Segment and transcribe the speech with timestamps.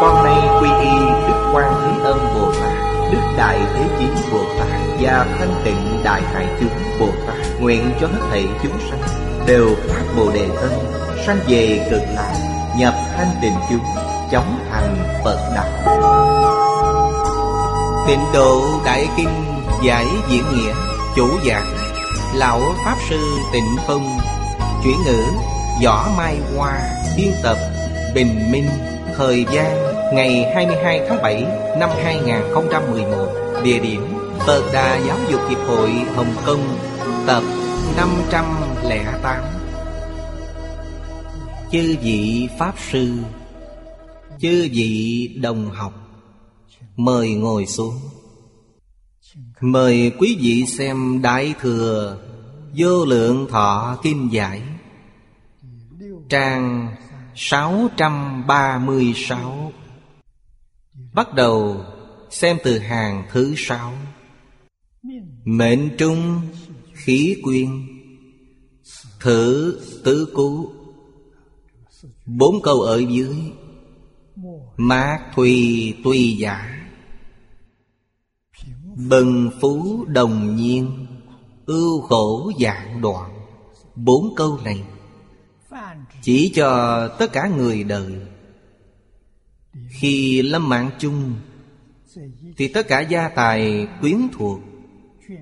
[0.00, 4.38] con nay quy y Đức Quan Thế Âm Bồ Tát, Đức Đại Thế chín Bồ
[4.58, 4.68] Tát
[5.00, 9.00] Và Thanh Tịnh Đại Hải Chúng Bồ Tát Nguyện cho hết thảy chúng sanh
[9.46, 10.72] Đều phát Bồ Đề thân,
[11.26, 12.34] Sanh về cực lạc,
[12.78, 13.84] Nhập thanh tịnh chúng,
[14.30, 15.96] Chóng thành Phật Đạo.
[18.06, 19.44] Tịnh độ Đại Kinh
[19.82, 20.72] Giải Diễn Nghĩa,
[21.16, 21.66] Chủ giảng,
[22.34, 23.20] Lão Pháp Sư
[23.52, 24.18] Tịnh Phong,
[24.84, 25.24] Chuyển ngữ
[25.84, 26.80] Võ Mai Hoa,
[27.16, 27.56] Biên tập
[28.14, 28.68] Bình Minh,
[29.16, 31.44] Thời gian ngày 22 tháng 7
[31.78, 33.26] năm 2011
[33.64, 34.02] Địa điểm
[34.38, 36.78] Phật Đà Giáo dục Hiệp hội Hồng Kông,
[37.26, 37.42] Tập
[37.96, 39.42] 508
[41.72, 43.12] Chư vị Pháp Sư,
[44.40, 45.92] Chư vị đồng học,
[46.96, 47.94] Mời ngồi xuống.
[49.60, 52.16] Mời quý vị xem Đại Thừa
[52.76, 54.62] Vô Lượng Thọ Kim Giải,
[56.28, 56.88] Trang
[57.34, 59.72] 636
[61.14, 61.84] Bắt đầu
[62.30, 63.92] xem từ hàng thứ sáu.
[65.44, 66.40] Mệnh trung
[66.92, 67.68] khí quyên.
[69.20, 70.70] Thử tứ cú.
[72.26, 73.36] Bốn câu ở dưới.
[74.76, 76.86] Mát thùy tùy giả.
[79.08, 81.06] Bần phú đồng nhiên.
[81.66, 83.30] Ưu khổ dạng đoạn.
[83.96, 84.82] Bốn câu này
[86.22, 88.12] Chỉ cho tất cả người đời.
[89.88, 91.34] Khi lâm mạng chung,
[92.56, 94.60] Thì tất cả gia tài quyến thuộc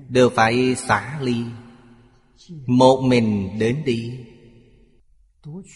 [0.09, 1.43] Đều phải xả ly,
[2.65, 4.19] Một mình đến đi.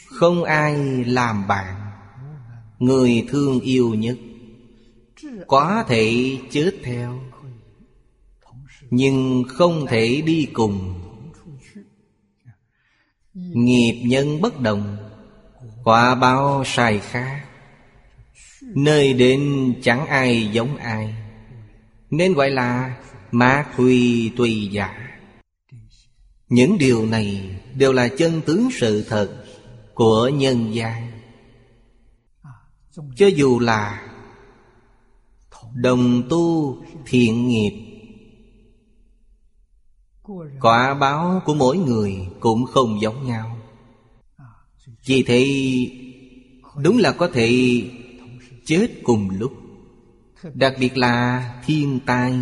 [0.05, 1.75] Không ai làm bạn,
[2.79, 4.17] Người thương yêu nhất
[5.47, 7.19] Có thể chết theo,
[8.89, 10.93] Nhưng không thể đi cùng.
[13.33, 14.97] Nghiệp nhân bất đồng,
[15.83, 17.45] Quả báo sai khác.
[18.75, 21.15] Nơi đến chẳng ai giống ai.
[22.09, 22.97] Nên gọi là
[23.31, 25.19] ma huy tùy giả.
[26.49, 29.45] Những điều này đều là chân tướng sự thật
[29.93, 31.11] Của nhân gian.
[33.15, 34.09] Cho dù là
[35.73, 37.93] Đồng tu thiện nghiệp,
[40.61, 43.57] Quả báo của mỗi người cũng không giống nhau.
[45.05, 45.47] Vì thế
[46.83, 47.81] Đúng là có thể
[48.65, 49.51] chết cùng lúc.
[50.53, 52.33] Đặc biệt là thiên tai.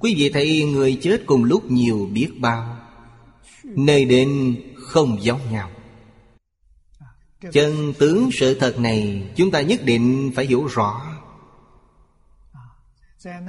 [0.00, 2.78] Quý vị thấy người chết cùng lúc nhiều biết bao.
[3.64, 5.70] Nơi đến không giống nhau.
[7.52, 11.18] Chân tướng sự thật này Chúng ta nhất định phải hiểu rõ.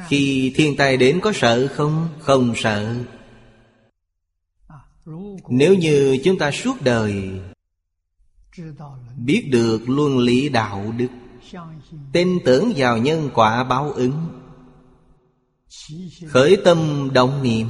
[0.08, 2.10] Khi thiên tai đến có sợ không?
[2.20, 2.96] Không sợ.
[5.50, 7.40] Nếu như chúng ta suốt đời
[9.18, 11.08] Biết được luân lý đạo đức
[12.14, 14.40] Tin tưởng vào nhân quả báo ứng.
[16.28, 17.68] Khởi tâm động niệm.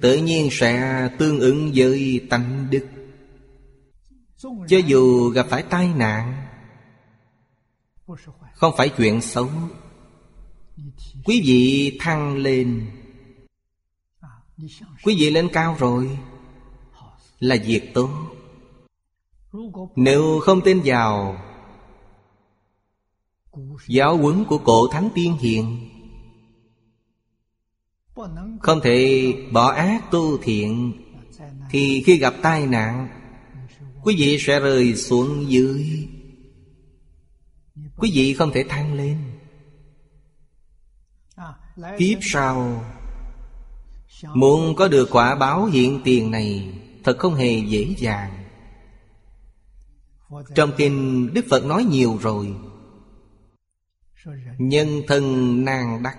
[0.00, 2.86] Tự nhiên sẽ tương ứng với tánh đức.
[4.68, 6.46] Cho dù gặp phải tai nạn,
[8.54, 9.48] Không phải chuyện xấu,
[11.24, 12.90] Quý vị thăng lên.
[15.04, 16.18] Quý vị lên cao rồi,
[17.38, 18.10] Là việc tốt.
[19.96, 21.36] Nếu không tin vào
[23.88, 25.88] Giáo huấn của cổ thánh tiên hiền.
[28.60, 30.92] Không thể bỏ ác tu thiện,
[31.70, 33.08] Thì khi gặp tai nạn,
[34.02, 36.08] Quý vị sẽ rơi xuống dưới.
[37.96, 39.16] Quý vị không thể thăng lên.
[41.98, 42.84] Kiếp sau,
[44.34, 46.74] Muốn có được quả báo hiện tiền này
[47.04, 48.44] Thật không hề dễ dàng.
[50.54, 52.54] Trong kinh Đức Phật nói nhiều rồi
[54.58, 55.24] Nhân thân
[55.64, 56.18] nan đắc.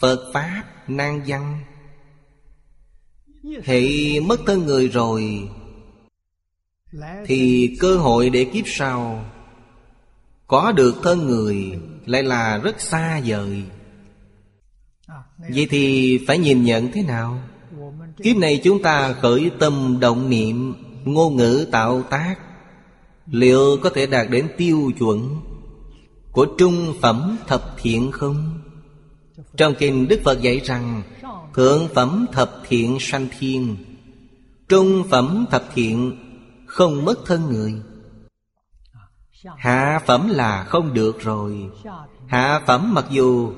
[0.00, 1.60] Phật Pháp nan văn.
[3.64, 3.80] Hệ
[4.20, 5.48] mất thân người rồi,
[7.26, 9.24] Thì cơ hội để kiếp sau.
[10.46, 13.64] Có được thân người Lại là rất xa vời.
[15.38, 17.42] Vậy thì phải nhìn nhận thế nào?
[18.22, 22.36] Kiếp này chúng ta khởi tâm động niệm, Ngôn ngữ tạo tác.
[23.26, 25.40] Liệu có thể đạt đến tiêu chuẩn?
[26.36, 28.60] Của trung phẩm thập thiện không?
[29.56, 31.02] Trong kinh Đức Phật dạy rằng
[31.54, 33.76] Thượng phẩm thập thiện sanh thiên
[34.68, 36.16] Trung phẩm thập thiện
[36.66, 37.74] Không mất thân người.
[39.56, 41.70] Hạ phẩm là không được rồi.
[42.26, 43.52] Hạ phẩm mặc dù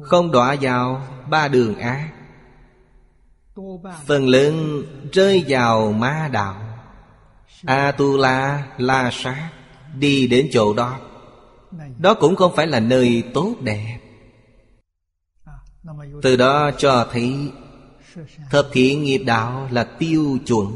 [0.00, 2.10] Không đọa vào ba đường ác
[4.06, 4.82] Phần lớn
[5.12, 6.54] rơi vào ma đạo.
[7.66, 9.50] A-tu-la, la sát
[9.98, 10.96] Đi đến chỗ đó.
[11.98, 13.98] Đó cũng không phải là nơi tốt đẹp.
[16.22, 17.50] Từ đó cho thấy
[18.50, 20.66] Thập thiện nghiệp đạo là tiêu chuẩn.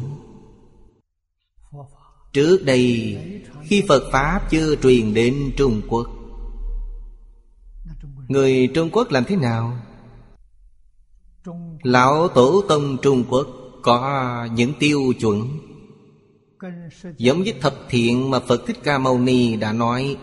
[2.33, 3.17] Trước đây,
[3.63, 6.07] Khi Phật Pháp chưa truyền đến Trung Quốc,
[8.29, 9.79] Người Trung Quốc làm thế nào?
[11.83, 13.47] Lão Tổ Tông Trung Quốc
[13.83, 15.59] Có những tiêu chuẩn.
[17.17, 20.17] Giống với thập thiện mà Phật Thích Ca Mâu Ni đã nói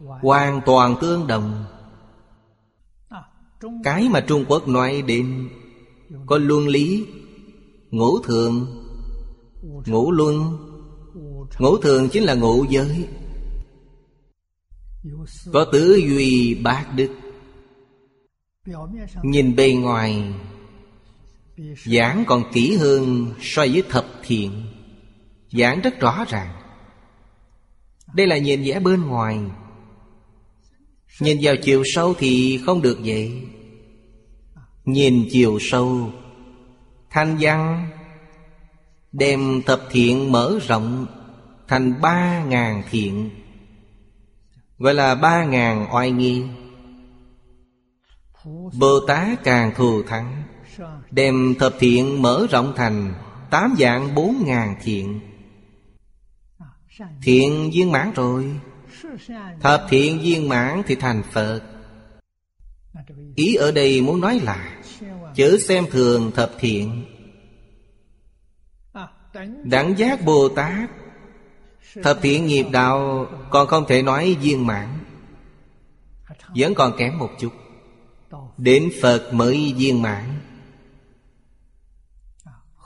[0.00, 1.64] Hoàn toàn tương đồng.
[3.84, 5.48] Cái mà Trung Quốc nói đến,
[6.26, 7.06] Có luân lý,
[7.90, 8.66] Ngũ thường.
[9.86, 10.58] Ngũ luân,
[11.58, 13.08] Ngũ thường chính là ngũ giới.
[15.52, 17.10] Có tứ duy bát đức.
[19.22, 20.34] Nhìn bề ngoài,
[21.86, 24.66] Giảng còn kỹ hơn so với thập thiện.
[25.52, 26.54] Giảng rất rõ ràng.
[28.14, 29.40] Đây là nhìn vẻ bên ngoài.
[31.20, 33.42] Nhìn vào chiều sâu thì không được vậy.
[34.84, 36.10] Nhìn chiều sâu,
[37.10, 37.90] Thanh văn
[39.12, 41.06] Đem thập thiện mở rộng
[41.68, 43.30] Thành ba ngàn thiện.
[44.78, 46.42] Gọi là ba ngàn oai nghi.
[48.78, 50.42] Bồ Tát càng thù thắng,
[51.10, 53.14] Đem thập thiện mở rộng thành
[53.50, 55.20] Tám dạng bốn ngàn thiện.
[57.22, 58.60] Thiện viên mãn rồi.
[59.60, 61.60] Thập thiện viên mãn thì thành Phật.
[63.36, 64.78] Ý ở đây muốn nói là
[65.34, 67.04] Chớ xem thường thập thiện.
[69.64, 70.90] Đẳng giác Bồ Tát,
[72.02, 74.98] Thập thiện nghiệp đạo Còn không thể nói viên mãn,
[76.56, 77.52] Vẫn còn kém một chút.
[78.56, 80.40] Đến Phật mới viên mãn.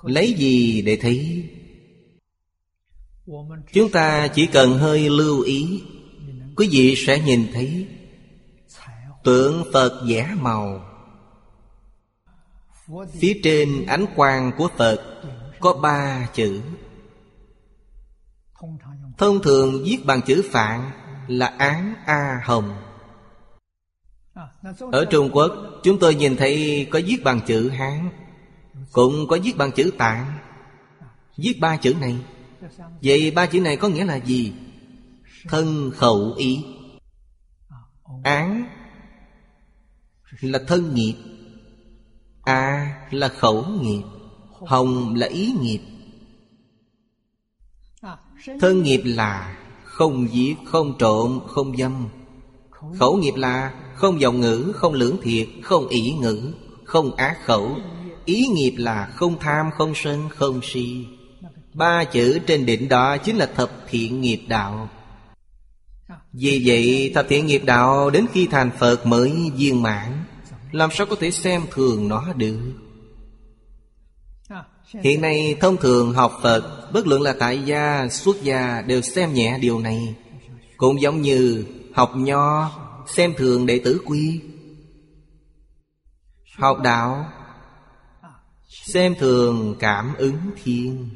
[0.02, 1.48] Lấy gì để thấy?
[3.72, 5.82] Chúng ta chỉ cần hơi lưu ý.
[6.62, 7.88] Quý vị sẽ nhìn thấy
[9.25, 10.85] Tượng Phật giả màu.
[13.20, 15.23] Phía trên ánh quang của Phật
[15.61, 16.61] Có ba chữ.
[19.19, 20.91] Thông thường viết bằng chữ Phạn
[21.29, 22.76] Là án A Hồng.
[24.93, 28.11] Ở Trung Quốc, Chúng tôi nhìn thấy có viết bằng chữ Hán,
[28.93, 30.38] Cũng có viết bằng chữ Tạng.
[31.37, 32.17] Viết ba chữ này.
[33.03, 34.53] Vậy ba chữ này có nghĩa là gì?
[35.49, 36.65] Thân khẩu ý.
[38.25, 38.69] Án
[40.41, 41.15] Là thân nghiệp
[42.44, 44.03] A là khẩu nghiệp
[44.67, 45.81] Hồng là ý nghiệp.
[48.61, 52.09] Thân nghiệp là không giết, không trộm, không dâm.
[52.99, 56.53] Khẩu nghiệp là không giọng ngữ, không lưỡng thiệt, không ỷ ngữ,
[56.85, 57.77] không ác khẩu.
[58.25, 61.06] Ý nghiệp là không tham, không sân, không si.
[61.75, 64.89] Ba chữ trên đỉnh đó chính là thập thiện nghiệp đạo.
[66.32, 70.24] Vì vậy thập thiện nghiệp đạo đến khi thành Phật mới viên mãn.
[70.72, 72.58] Làm sao có thể xem thường nó được?
[75.02, 79.34] Hiện nay thông thường học Phật Bất luận là tại gia, xuất gia Đều xem
[79.34, 80.14] nhẹ điều này.
[80.76, 81.64] Cũng giống như
[81.94, 82.70] học nho
[83.06, 84.40] Xem thường đệ tử quy.
[86.58, 87.24] Học đạo
[88.69, 91.08] Xem thường cảm ứng thiên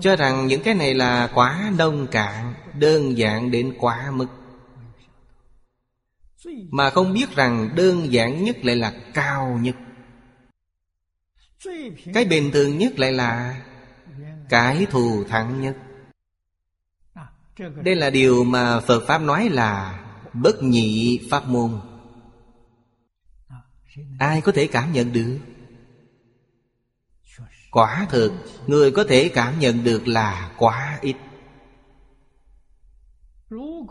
[0.00, 4.26] cho rằng những cái này là quá nông cạn, Đơn giản đến quá mức.
[6.70, 9.76] Mà không biết rằng đơn giản nhất lại là cao nhất.
[12.14, 13.62] Cái bình thường nhất lại là
[14.48, 15.76] Cái thù thắng nhất.
[17.84, 21.80] Đây là điều mà Phật Pháp nói là Bất nhị pháp môn.
[24.18, 25.38] Ai có thể cảm nhận được?
[27.70, 28.32] Quả thực,
[28.66, 31.16] Người có thể cảm nhận được là quá ít.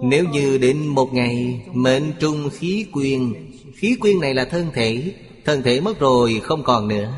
[0.01, 3.33] Nếu như đến một ngày Mệnh trung khí quyên
[3.75, 5.13] Khí quyên này là thân thể
[5.45, 7.13] Thân thể mất rồi không còn nữa.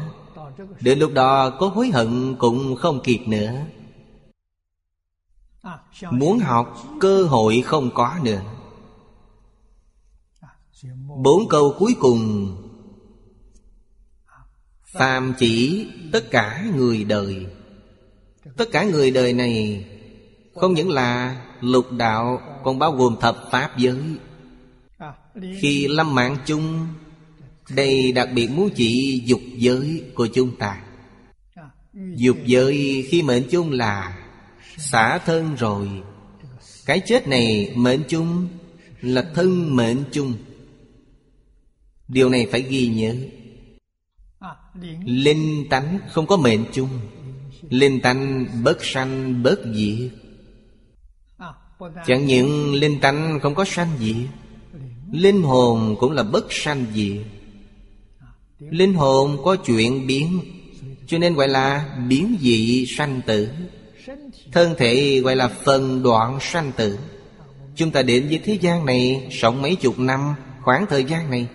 [0.81, 3.51] Đến lúc đó, có hối hận cũng không kịp nữa.
[6.11, 8.41] Muốn học, cơ hội không có nữa.
[11.23, 12.55] Bốn câu cuối cùng
[14.91, 17.45] Phàm chỉ tất cả người đời.
[18.57, 19.85] Tất cả người đời này
[20.55, 23.97] Không những là lục đạo, Còn bao gồm thập pháp giới.
[25.59, 26.87] Khi lâm mạng chung,
[27.69, 30.81] Đây đặc biệt muốn chỉ dục giới của chúng ta.
[32.15, 34.17] Dục giới khi mệnh chung là
[34.77, 35.87] Xả thân rồi.
[36.85, 38.47] Cái chết này mệnh chung
[39.01, 40.33] Là thân mệnh chung.
[42.07, 43.15] Điều này phải ghi nhớ.
[45.05, 46.89] Linh tánh không có mệnh chung.
[47.69, 50.11] Linh tánh bất sanh bất diệt.
[52.05, 54.15] Chẳng những linh tánh không có sanh diệt
[55.11, 57.25] Linh hồn cũng là bất sanh diệt.
[58.59, 60.39] Linh hồn có chuyện biến
[61.07, 63.49] Cho nên gọi là biến dị sanh tử.
[64.51, 66.97] Thân thể gọi là phần đoạn sanh tử.
[67.75, 71.47] Chúng ta đến với thế gian này Sống mấy chục năm Khoảng thời gian này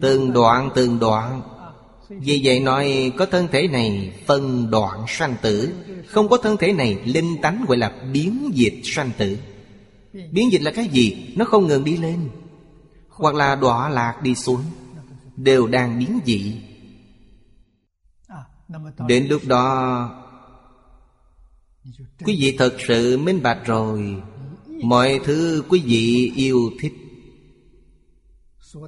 [0.00, 1.42] Từng đoạn từng đoạn
[2.08, 5.74] vì vậy nói, có thân thể này Phân đoạn sanh tử.
[6.06, 9.38] Không có thân thể này, Linh tánh gọi là biến dịch sanh tử.
[10.12, 11.34] Biến dịch là cái gì?
[11.36, 12.28] Nó không ngừng đi lên,
[13.08, 14.62] Hoặc là đọa lạc đi xuống,
[15.36, 16.54] Đều đang biến dị.
[19.08, 20.22] Đến lúc đó,
[22.24, 24.22] Quý vị thật sự minh bạch rồi.
[24.82, 26.92] Mọi thứ quý vị yêu thích.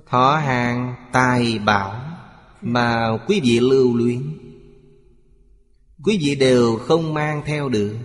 [0.07, 2.18] Thọ hàng tài bảo.
[2.63, 4.23] Mà quý vị lưu luyến.
[6.05, 7.97] Quý vị đều không mang theo được,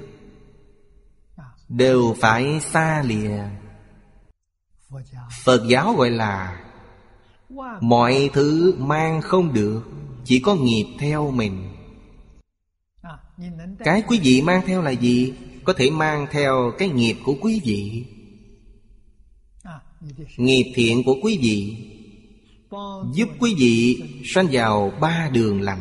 [1.70, 3.44] Đều phải xa lìa.
[5.44, 6.64] Phật giáo gọi là
[7.82, 9.82] Mọi thứ mang không được,
[10.26, 11.70] Chỉ có nghiệp theo mình.
[13.80, 15.34] Cái quý vị mang theo là gì?
[15.64, 18.06] Có thể mang theo cái nghiệp của quý vị.
[20.38, 21.90] Nghiệp thiện của quý vị.
[23.14, 25.80] Giúp quý vị sanh vào ba đường lành.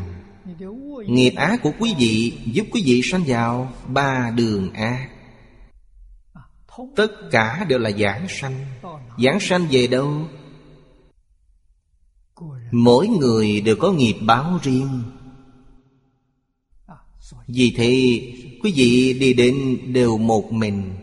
[1.06, 5.08] Nghiệp ác của quý vị Giúp quý vị sanh vào ba đường ác.
[6.96, 8.66] Tất cả đều là giảng sanh.
[9.18, 10.28] Giảng sanh về đâu?
[12.72, 15.02] Mỗi người đều có nghiệp báo riêng.
[17.46, 18.20] Vì thế,
[18.62, 20.94] quý vị đi đến đều một mình.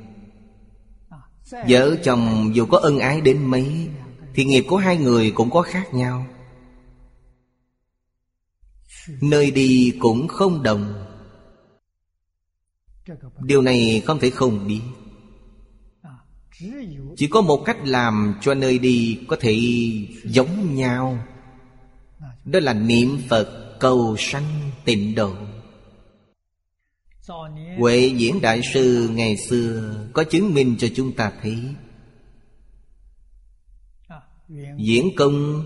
[1.68, 3.88] Vợ chồng dù có ân ái đến mấy
[4.34, 6.26] thì nghiệp của hai người cũng có khác nhau.
[9.22, 11.06] Nơi đi cũng không đồng.
[13.40, 14.82] Điều này không thể không biết.
[17.18, 19.60] Chỉ có một cách làm cho nơi đi có thể
[20.24, 21.26] giống nhau.
[22.46, 25.34] Đó là niệm Phật cầu sanh tịnh độ.
[27.78, 31.58] Huệ diễn đại sư ngày xưa Có chứng minh cho chúng ta thấy
[34.78, 35.64] Diễn công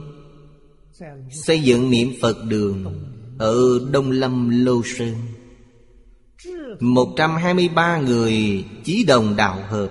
[1.29, 3.03] Xây dựng niệm Phật đường
[3.39, 3.55] Ở
[3.91, 5.15] Đông Lâm Lô Sơn.
[6.79, 9.89] 123 người chí đồng đạo hợp.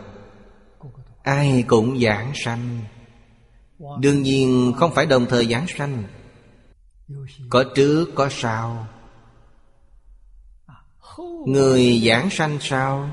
[1.23, 2.81] Ai cũng giảng sanh.
[4.01, 6.05] Đương nhiên không phải đồng thời giảng sanh.
[7.51, 8.87] Có trước có sau.
[11.47, 13.11] Người giảng sanh sao?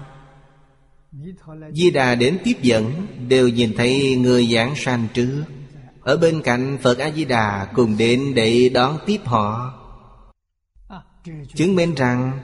[1.74, 5.44] Di Đà đến tiếp dẫn Đều nhìn thấy người giảng sanh trước
[6.10, 9.74] ở bên cạnh Phật A-di-đà Cùng đến để đón tiếp họ.
[11.56, 12.40] Chứng minh rằng,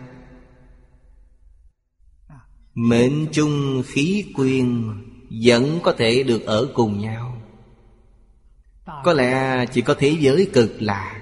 [2.74, 4.94] Mệnh chung khí quyên
[5.44, 7.42] Vẫn có thể được ở cùng nhau.
[9.04, 11.22] Có lẽ chỉ có thế giới cực lạc.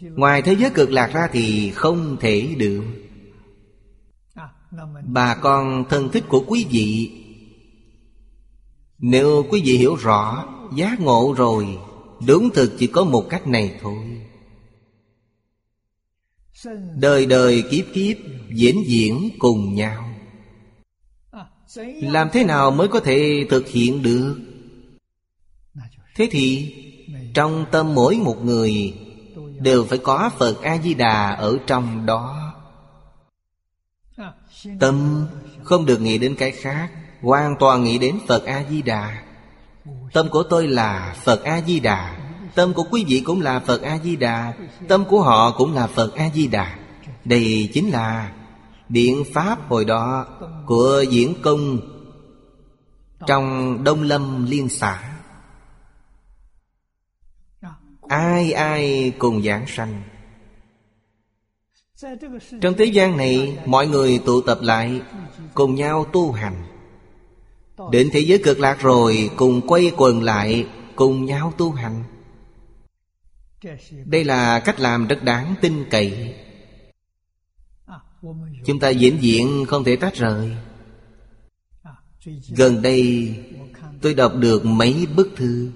[0.00, 2.84] Ngoài thế giới cực lạc ra thì không thể được.
[5.04, 7.10] Bà con thân thích của quý vị,
[8.98, 11.78] Nếu quý vị hiểu rõ Giác ngộ rồi,
[12.26, 14.26] Đúng thực chỉ có một cách này thôi.
[16.96, 18.16] Đời đời kiếp kiếp,
[18.54, 20.04] Diễn diễn cùng nhau.
[22.02, 24.36] Làm thế nào mới có thể thực hiện được?
[26.16, 26.74] Thế thì,
[27.34, 28.94] Trong tâm mỗi một người,
[29.60, 32.52] Đều phải có Phật A-di-đà ở trong đó.
[34.80, 35.26] Tâm
[35.62, 39.27] không được nghĩ đến cái khác, Hoàn toàn nghĩ đến Phật A-di-đà.
[40.12, 42.18] Tâm của tôi là Phật A-di-đà.
[42.54, 44.54] Tâm của quý vị cũng là Phật A-di-đà.
[44.88, 46.78] Tâm của họ cũng là Phật A-di-đà.
[47.24, 48.32] Đây chính là
[48.88, 50.26] biện Pháp hồi đó
[50.66, 51.80] Của diễn công
[53.26, 55.14] Trong Đông Lâm Liên xã.
[58.08, 60.02] Ai ai cùng giảng sanh.
[62.60, 65.00] Trong thế gian này, Mọi người tụ tập lại,
[65.54, 66.77] Cùng nhau tu hành.
[67.92, 70.66] Đến thế giới cực lạc rồi, Cùng quay quần lại,
[70.96, 72.04] Cùng nhau tu hành.
[74.04, 76.34] Đây là cách làm rất đáng tin cậy.
[78.64, 80.56] Chúng ta diễn diện không thể tách rời.
[82.56, 83.34] Gần đây,
[84.02, 85.70] tôi đọc được mấy bức thư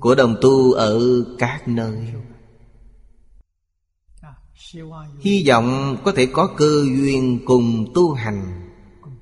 [0.00, 2.12] Của đồng tu ở các nơi.
[5.20, 8.70] Hy vọng có thể có cơ duyên cùng tu hành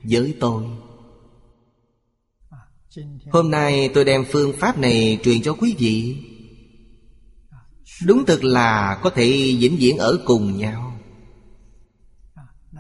[0.03, 0.65] với tôi.
[3.31, 6.17] Hôm nay tôi đem phương pháp này truyền cho quý vị.
[8.07, 11.01] Đúng thực là có thể vĩnh viễn ở cùng nhau.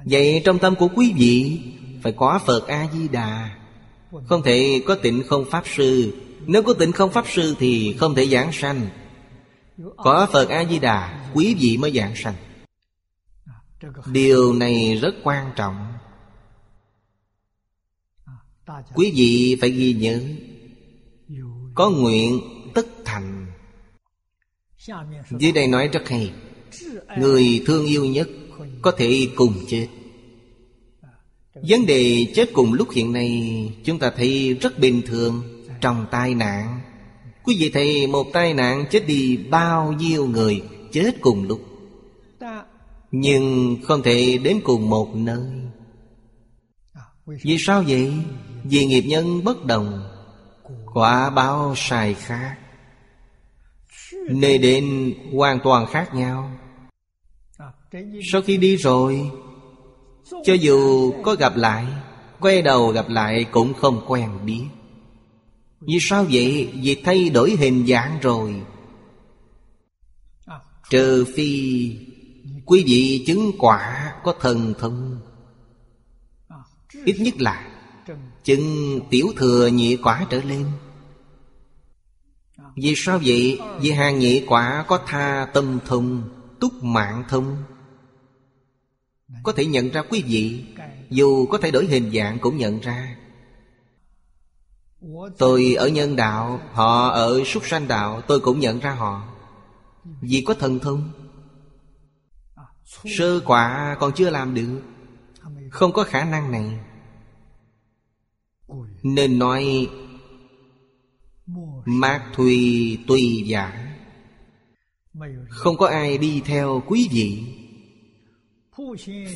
[0.04, 1.60] Vậy trong tâm của quý vị,
[2.02, 3.50] Phải có Phật A-di-đà.
[4.26, 6.14] Không thể có tịnh không Pháp Sư.
[6.46, 8.88] Nếu có tịnh không Pháp Sư thì không thể giảng sanh.
[9.96, 12.34] Có Phật A-di-đà, Quý vị mới giảng sanh.
[14.06, 15.93] Điều này rất quan trọng.
[18.94, 20.20] Quý vị phải ghi nhớ,
[21.74, 22.40] Có nguyện
[22.74, 23.46] tất thành.
[25.38, 26.32] Dưới đây nói rất hay,
[27.18, 28.28] Người thương yêu nhất
[28.82, 29.88] Có thể cùng chết.
[31.68, 35.42] Vấn đề chết cùng lúc hiện nay, Chúng ta thấy rất bình thường
[35.80, 36.80] Trong tai nạn.
[37.44, 41.60] Quý vị thấy một tai nạn chết đi bao nhiêu người Chết cùng lúc,
[43.10, 45.44] Nhưng không thể đến cùng một nơi.
[47.26, 48.12] Vì sao vậy?
[48.64, 50.10] Vì nghiệp nhân bất đồng,
[50.92, 52.56] Quả báo sai khác.
[54.30, 56.50] Nơi đến hoàn toàn khác nhau.
[58.32, 59.30] Sau khi đi rồi,
[60.44, 61.86] Cho dù có gặp lại,
[62.40, 64.64] Quay đầu gặp lại cũng không quen biết.
[65.80, 66.72] Vì sao vậy?
[66.82, 68.62] Vì thay đổi hình dạng rồi.
[70.90, 71.90] Trừ phi
[72.66, 75.20] Quý vị chứng quả có thần thông.
[77.04, 77.73] Ít nhất là
[78.44, 80.66] Chứng tiểu thừa nhị quả trở lên.
[82.76, 83.60] Vì sao vậy?
[83.80, 86.22] Vì hàng nhị quả có tha tâm thông,
[86.60, 87.56] Túc mạng thông.
[89.42, 90.64] Có thể nhận ra quý vị,
[91.10, 93.16] Dù có thể đổi hình dạng cũng nhận ra.
[95.38, 99.28] Tôi ở nhân đạo, Họ ở súc sanh đạo, Tôi cũng nhận ra họ.
[100.20, 101.10] Vì có thần thông.
[103.18, 104.80] Sơ quả còn chưa làm được.
[105.70, 106.78] Không có khả năng này
[109.02, 109.88] nên nói
[111.84, 113.96] Mạc Thùy tùy giả
[115.48, 117.42] Không có ai đi theo quý vị.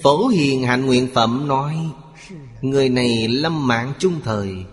[0.03, 1.77] Phổ Hiền Hạnh Nguyện Phẩm nói,
[2.62, 4.64] Người này lâm mạng chung thời,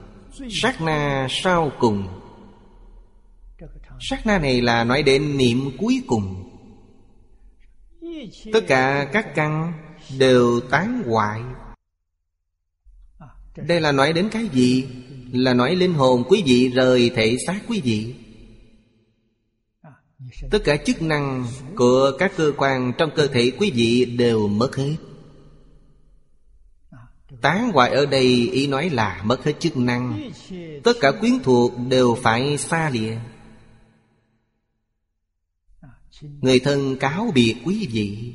[0.49, 2.07] Sát na sau cùng.
[3.99, 6.51] Sát na này là nói đến niệm cuối cùng.
[8.53, 9.73] Tất cả các căn
[10.19, 11.41] đều tán hoại
[13.55, 14.85] đây là nói đến cái gì?
[15.31, 18.13] Là nói linh hồn quý vị, rời thể xác quý vị.
[20.51, 24.75] Tất cả chức năng của các cơ quan trong cơ thể quý vị đều mất
[24.75, 24.95] hết.
[27.41, 30.31] Tán hoại ở đây, ý nói là mất hết chức năng.
[30.83, 33.17] Tất cả quyến thuộc đều phải xa lìa.
[36.21, 38.33] Người thân cáo biệt quý vị.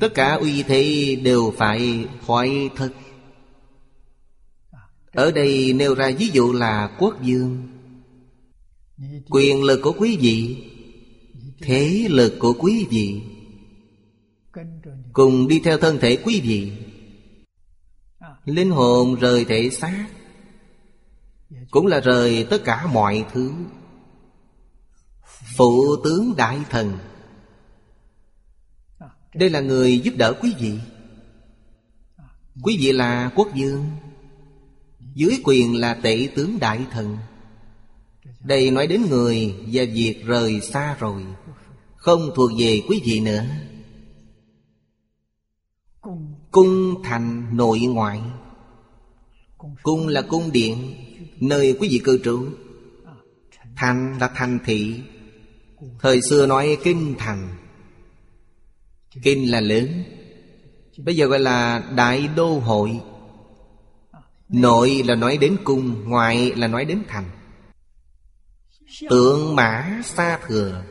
[0.00, 2.92] Tất cả uy thế đều phải khỏi thực
[5.16, 7.68] ở đây nêu ra ví dụ là quốc dương
[9.30, 10.64] Quyền lực của quý vị,
[11.60, 13.22] Thế lực của quý vị.
[15.12, 16.72] Cùng đi theo thân thể quý vị.
[18.44, 20.06] Linh hồn rời thể xác,
[21.70, 23.52] Cũng là rời tất cả mọi thứ.
[25.56, 26.98] Phụ tướng đại thần,
[29.34, 30.78] Đây là người giúp đỡ quý vị.
[32.62, 33.86] Quý vị là quốc dương
[35.16, 37.16] dưới quyền là tể tướng đại thần.
[38.44, 41.22] Đây nói đến người và việc rời xa rồi,
[41.96, 43.44] Không thuộc về quý vị nữa.
[46.50, 48.20] Cung thành nội ngoại.
[49.82, 50.94] Cung là cung điện,
[51.40, 52.46] Nơi quý vị cư trú.
[53.76, 54.94] Thành là thành thị.
[56.00, 57.48] Thời xưa nói kinh thành.
[59.22, 60.02] Kinh là lớn.
[60.98, 63.00] Bây giờ gọi là đại đô hội.
[64.48, 67.30] Nội là nói đến cung, Ngoại là nói đến thành.
[69.10, 70.82] Tượng mã xa thừa.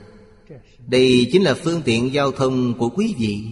[0.88, 3.44] Đây chính là phương tiện giao thông của quý vị.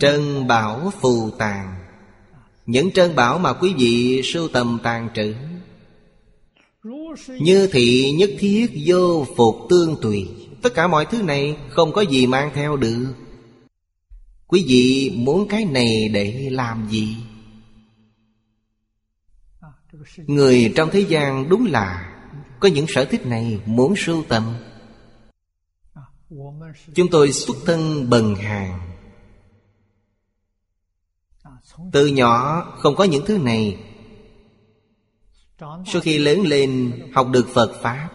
[0.00, 1.74] Trân bảo phù tàn
[2.66, 5.34] Những trân bảo mà quý vị sưu tầm tàn trữ.
[7.40, 10.28] Như thị nhất thiết vô phục tương tùy.
[10.62, 13.14] Tất cả mọi thứ này không có gì mang theo được.
[14.46, 17.16] Quý vị muốn cái này để làm gì?
[20.16, 22.12] Người trong thế gian đúng là
[22.60, 24.56] Có những sở thích này muốn sưu tầm.
[26.94, 28.80] Chúng tôi xuất thân bần hàng.
[31.92, 33.78] Từ nhỏ không có những thứ này.
[35.60, 38.08] Sau khi lớn lên, học được Phật Pháp,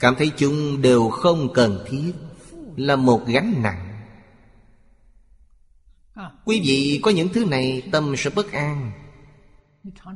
[0.00, 2.12] Cảm thấy chúng đều không cần thiết,
[2.76, 4.02] Là một gánh nặng.
[6.44, 8.92] Quý vị có những thứ này, tâm sẽ bất an.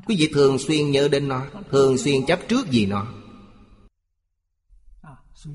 [0.07, 3.07] Quý vị thường xuyên nhớ đến nó, Thường xuyên chấp trước gì nó.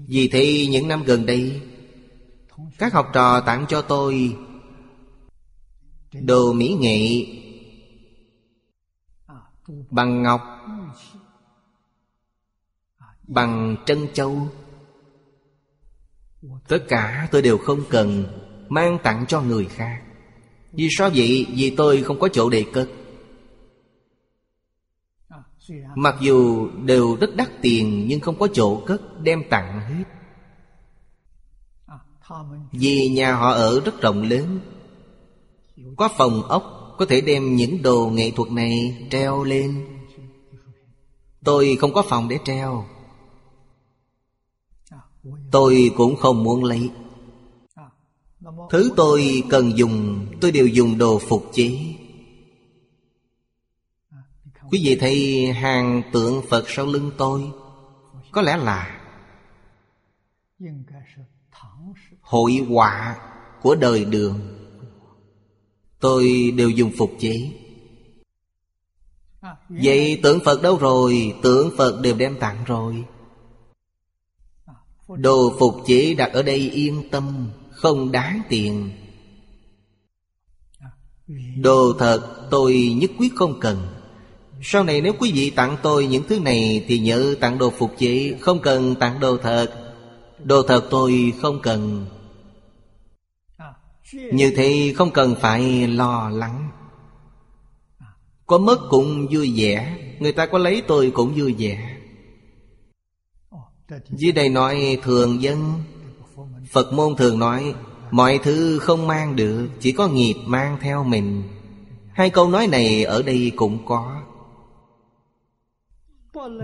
[0.08, 1.62] Vì thế, những năm gần đây,
[2.78, 4.38] Các học trò tặng cho tôi
[6.14, 7.28] Đồ mỹ nghệ
[9.90, 10.42] Bằng ngọc,
[13.24, 14.50] Bằng trân châu.
[16.68, 18.26] Tất cả tôi đều không cần
[18.70, 20.02] Mang tặng cho người khác.
[20.72, 21.46] Vì sao vậy?
[21.50, 22.90] Vì tôi không có chỗ để cất.
[25.96, 30.04] Mặc dù đều rất đắt tiền Nhưng không có chỗ cất Đem tặng hết.
[32.72, 34.60] Vì nhà họ ở rất rộng lớn.
[35.96, 39.86] Có phòng ốc Có thể đem những đồ nghệ thuật này Treo lên.
[41.44, 42.86] Tôi không có phòng để treo.
[45.52, 46.90] Tôi cũng không muốn lấy.
[48.70, 51.95] Thứ tôi cần dùng Tôi đều dùng đồ phục chế
[54.76, 57.52] Quý vị thấy hàng tượng Phật sau lưng tôi,
[58.32, 59.02] Có lẽ là
[62.22, 63.16] Hội họa
[63.62, 64.40] của đời đường.
[66.00, 67.52] Tôi đều dùng phục chế.
[69.70, 71.36] Vậy tượng Phật đâu rồi?
[71.44, 73.04] Tượng Phật đều đem tặng rồi.
[75.08, 78.92] Đồ phục chế đặt ở đây yên tâm, Không đáng tiền.
[81.58, 83.95] Đồ thật tôi nhất quyết không cần.
[84.68, 87.92] Sau này nếu quý vị tặng tôi những thứ này Thì nhớ tặng đồ phục
[87.98, 89.68] chế Không cần tặng đồ thật.
[90.44, 92.06] Đồ thật tôi không cần.
[94.14, 96.70] Như thế không cần phải lo lắng.
[98.46, 101.98] Có mất cũng vui vẻ, Người ta có lấy tôi cũng vui vẻ.
[104.10, 105.74] Dưới đây nói thường dân,
[106.72, 107.74] Phật môn thường nói,
[108.12, 111.44] Mọi thứ không mang được, Chỉ có nghiệp mang theo mình.
[112.14, 114.25] Hai câu nói này ở đây cũng có.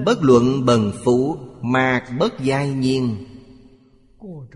[0.05, 3.25] Bất luận bần phú Mạc bất giai nhiên.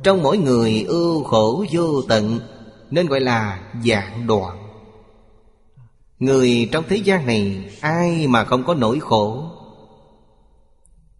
[0.04, 2.39] Trong mỗi người ưu khổ vô tận,
[2.91, 4.58] Nên gọi là dạng đoạn.
[6.19, 9.51] Người trong thế gian này, Ai mà không có nỗi khổ?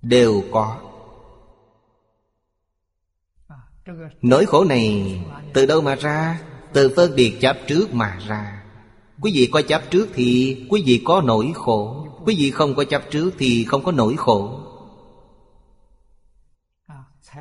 [0.02, 0.78] Đều có.
[4.22, 5.20] Nỗi khổ này
[5.54, 6.42] từ đâu mà ra?
[6.74, 8.64] Từ phân biệt chấp trước mà ra.
[9.22, 12.05] Quý vị có chấp trước thì quý vị có nỗi khổ.
[12.26, 14.60] Quý vị không có chấp trước thì không có nỗi khổ.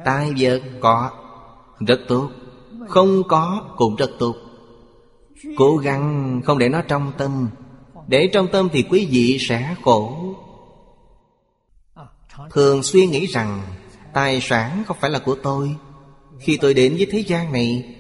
[0.05, 1.11] Tai vật có
[1.81, 2.31] Rất tốt.
[2.89, 4.35] Không có cũng rất tốt.
[5.57, 7.49] Cố gắng không để nó trong tâm.
[8.07, 10.35] Để trong tâm thì quý vị sẽ khổ.
[12.51, 13.63] Thường suy nghĩ rằng
[14.15, 15.77] Tài sản không phải là của tôi.
[16.41, 17.97] Khi tôi đến với thế gian này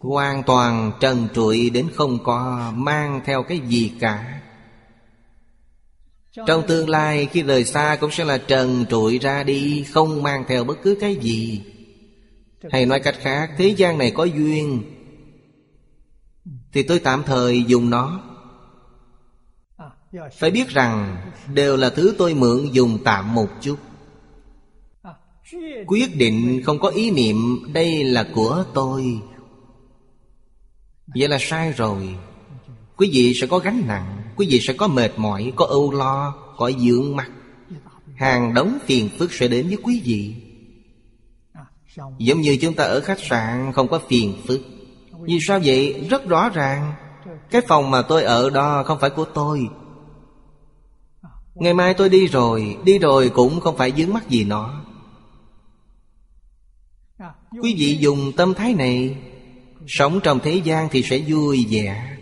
[0.00, 4.40] Hoàn toàn trần trụi đến không có Mang theo cái gì cả.
[6.46, 10.44] Trong tương lai, khi rời xa Cũng sẽ là trần trụi ra đi, Không mang
[10.48, 11.62] theo bất cứ cái gì.
[12.70, 14.82] Hay nói cách khác, Thế gian này có duyên,
[16.72, 18.20] Thì tôi tạm thời dùng nó.
[20.38, 21.16] Phải biết rằng,
[21.54, 23.76] Đều là thứ tôi mượn dùng tạm một chút.
[25.86, 27.36] Quyết định không có ý niệm,
[27.72, 29.20] Đây là của tôi.
[31.14, 32.16] Vậy là sai rồi.
[32.96, 36.34] Quý vị sẽ có gánh nặng, Quý vị sẽ có mệt mỏi, Có âu lo,
[36.56, 37.30] Có dưỡng mặt
[38.16, 40.34] Hàng đống phiền phức sẽ đến với quý vị.
[42.18, 44.60] Giống như chúng ta ở khách sạn, Không có phiền phức.
[45.20, 46.06] Vì sao vậy?
[46.10, 46.94] Rất rõ ràng.
[47.50, 49.68] Cái phòng mà tôi ở đó không phải của tôi.
[51.54, 54.84] Ngày mai tôi đi rồi Đi rồi cũng không phải dướng mắt gì nó.
[57.62, 59.16] Quý vị dùng tâm thái này
[59.86, 62.16] Sống trong thế gian thì sẽ vui vẻ.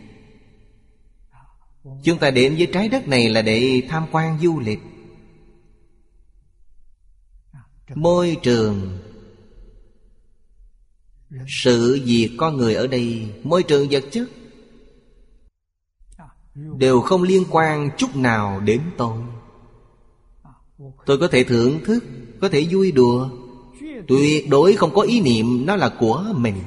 [2.05, 4.81] Chúng ta đến với trái đất này là để tham quan du lịch.
[7.94, 8.99] Môi trường.
[11.49, 14.29] Sự việc con người ở đây, Môi trường vật chất,
[16.55, 19.18] Đều không liên quan chút nào đến tôi.
[21.07, 22.05] Tôi có thể thưởng thức,
[22.40, 23.29] Có thể vui đùa.
[24.09, 26.62] Tuyệt đối không có ý niệm nó là của mình.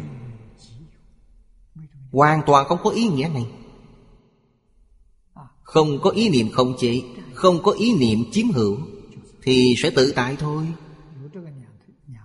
[2.14, 3.46] Hoàn toàn không có ý nghĩa này.
[5.62, 7.02] Không có ý niệm không chế,
[7.34, 8.78] Không có ý niệm chiếm hữu,
[9.44, 10.68] Thì sẽ tự tại thôi.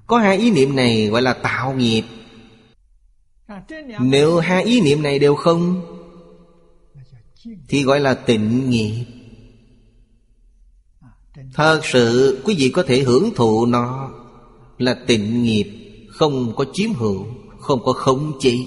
[0.07, 2.03] Có hai ý niệm này gọi là tạo nghiệp.
[4.01, 5.83] Nếu hai ý niệm này đều không,
[7.69, 9.05] Thì gọi là tịnh nghiệp.
[11.55, 14.11] Thật sự, quý vị có thể hưởng thụ nó
[14.79, 15.67] Là tịnh nghiệp,
[16.11, 17.27] Không có chiếm hữu,
[17.59, 18.59] Không có khống chế.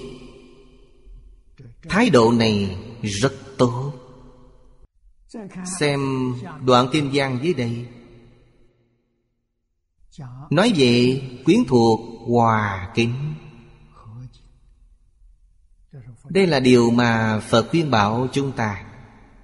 [1.88, 3.92] Thái độ này rất tốt.
[5.80, 6.00] Xem
[6.64, 7.86] đoạn kim giang dưới đây.
[10.50, 13.34] Nói về quyến thuộc hòa kính.
[16.28, 18.84] Đây là điều mà Phật khuyên bảo chúng ta.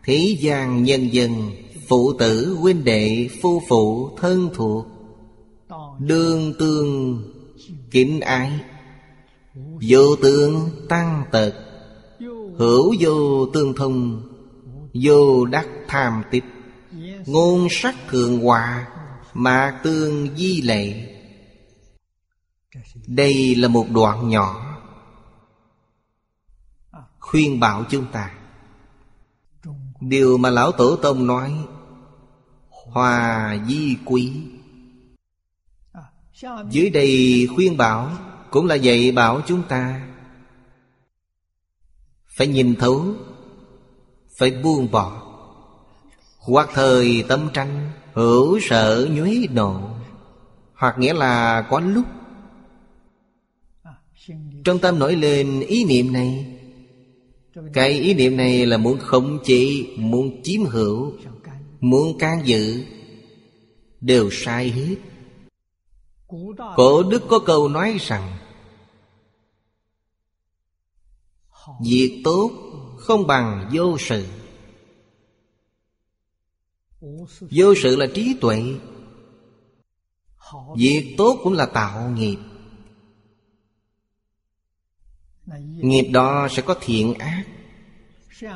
[0.05, 1.51] Thế gian nhân dân
[1.89, 4.87] Phụ tử, huynh đệ, phu phụ, thân thuộc
[5.99, 7.23] Đương tương,
[7.91, 8.61] kính ái
[9.91, 11.68] Vô tương tăng tật.
[12.59, 14.23] Hữu vô tương thông,
[14.95, 16.45] Vô đắc tham tịch
[17.27, 18.89] Ngôn sắc thường hòa,
[19.35, 21.15] mà tương di lệ.
[23.07, 24.79] Đây là một đoạn nhỏ
[27.19, 28.31] Khuyên bảo chúng ta.
[30.01, 31.55] Điều mà Lão Tổ Tông nói,
[32.69, 34.33] Hòa di quý.
[36.71, 38.11] Dưới đây khuyên bảo
[38.51, 40.08] Cũng là dạy bảo chúng ta
[42.39, 43.05] phải nhìn thấu,
[44.37, 45.23] Phải buông bỏ.
[46.39, 49.81] Hoặc thời tâm tranh, Hữu sợ nhuế nộ
[50.75, 52.05] Hoặc nghĩa là có lúc
[54.65, 56.47] Trong tâm nổi lên ý niệm này.
[57.73, 61.13] Cái ý niệm này là muốn khống chế, Muốn chiếm hữu,
[61.81, 62.83] Muốn can dự,
[64.01, 64.97] Đều sai hết.
[66.77, 68.38] Cổ đức có câu nói rằng
[71.81, 72.51] Việc tốt
[72.99, 74.27] không bằng vô sự.
[77.51, 78.63] Vô sự là trí tuệ.
[80.77, 82.39] Việc tốt cũng là tạo nghiệp.
[85.83, 87.45] Nghiệp đó sẽ có thiện ác.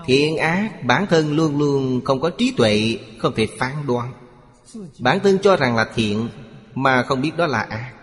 [0.04, 4.12] Thiện ác bản thân luôn luôn không có trí tuệ Không thể phán đoán.
[4.98, 6.28] Bản thân cho rằng là thiện
[6.74, 7.94] Mà không biết đó là ác.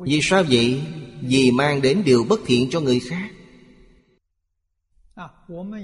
[0.00, 0.82] Vì sao vậy?
[1.20, 3.30] Vì mang đến điều bất thiện cho người khác.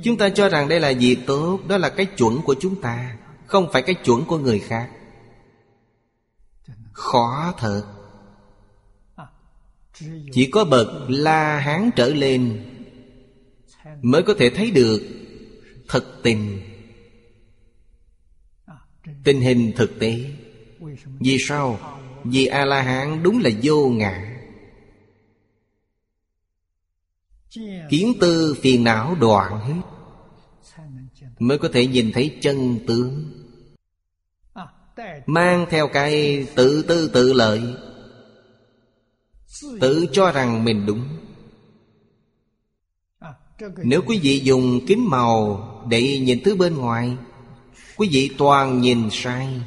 [0.02, 3.16] Chúng ta cho rằng đây là việc tốt, Đó là cái chuẩn của chúng ta,
[3.46, 4.90] Không phải cái chuẩn của người khác.
[6.92, 7.84] Khó thật.
[10.32, 12.66] Chỉ có bậc La Hán trở lên
[14.02, 15.02] Mới có thể thấy được
[15.88, 16.60] Thực tình.
[19.24, 20.30] Tình hình thực tế.
[21.20, 21.78] Vì sao?
[22.24, 24.33] Vì A-la-hán đúng là vô ngã.
[27.90, 29.80] Kiến tư phiền não đoạn hết.
[31.38, 33.24] Mới có thể nhìn thấy chân tướng.
[35.26, 37.62] Mang theo cái tự tư tự lợi.
[39.80, 41.08] Tự cho rằng mình đúng.
[43.84, 47.16] Nếu quý vị dùng kính màu Để nhìn thứ bên ngoài,
[47.96, 49.60] Quý vị toàn nhìn sai.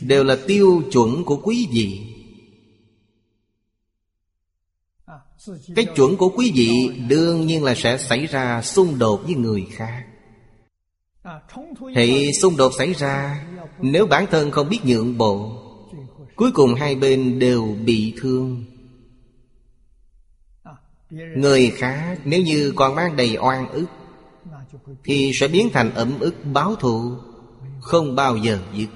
[0.00, 2.14] Đều là tiêu chuẩn của quý vị.
[5.76, 6.70] Cái chuẩn của quý vị
[7.08, 10.04] đương nhiên là sẽ xảy ra xung đột với người khác.
[11.94, 13.46] Thì xung đột xảy ra,
[13.80, 15.62] nếu bản thân không biết nhượng bộ,
[16.36, 18.64] cuối cùng hai bên đều bị thương.
[21.36, 23.86] Người khác nếu như còn mang đầy oan ức,
[25.04, 27.16] thì sẽ biến thành ẩm ức báo thù,
[27.80, 28.88] không bao giờ dứt.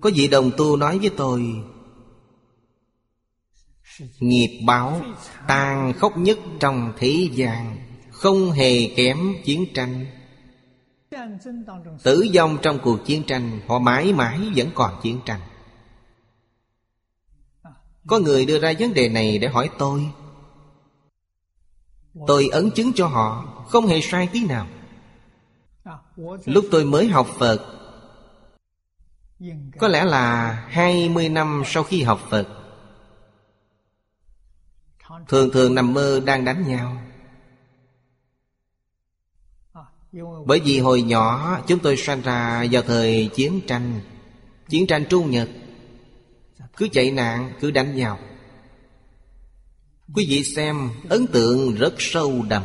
[0.00, 1.42] Có vị đồng tu nói với tôi
[4.00, 5.00] Nghiệp báo
[5.48, 7.76] tàn khốc nhất trong thế gian,
[8.10, 10.06] Không hề kém chiến tranh.
[12.02, 15.40] Tử vong trong cuộc chiến tranh, Họ mãi mãi vẫn còn chiến tranh.
[18.06, 20.10] Có người đưa ra vấn đề này để hỏi tôi.
[22.26, 24.66] Tôi ấn chứng cho họ, Không hề sai tí nào.
[26.44, 27.58] Lúc tôi mới học Phật,
[29.78, 32.63] Có lẽ là 20 năm sau khi học Phật
[35.28, 37.02] Thường thường nằm mơ đang đánh nhau.
[40.46, 44.00] Bởi vì hồi nhỏ chúng tôi sanh ra vào thời chiến tranh
[44.68, 45.48] Chiến tranh Trung Nhật.
[46.76, 48.18] Cứ chạy nạn, cứ đánh nhau.
[50.14, 52.62] Quý vị xem ấn tượng rất sâu đậm.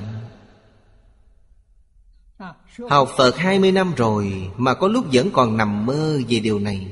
[2.89, 6.88] Học Phật 20 năm rồi Mà có lúc vẫn còn nằm mơ về điều này.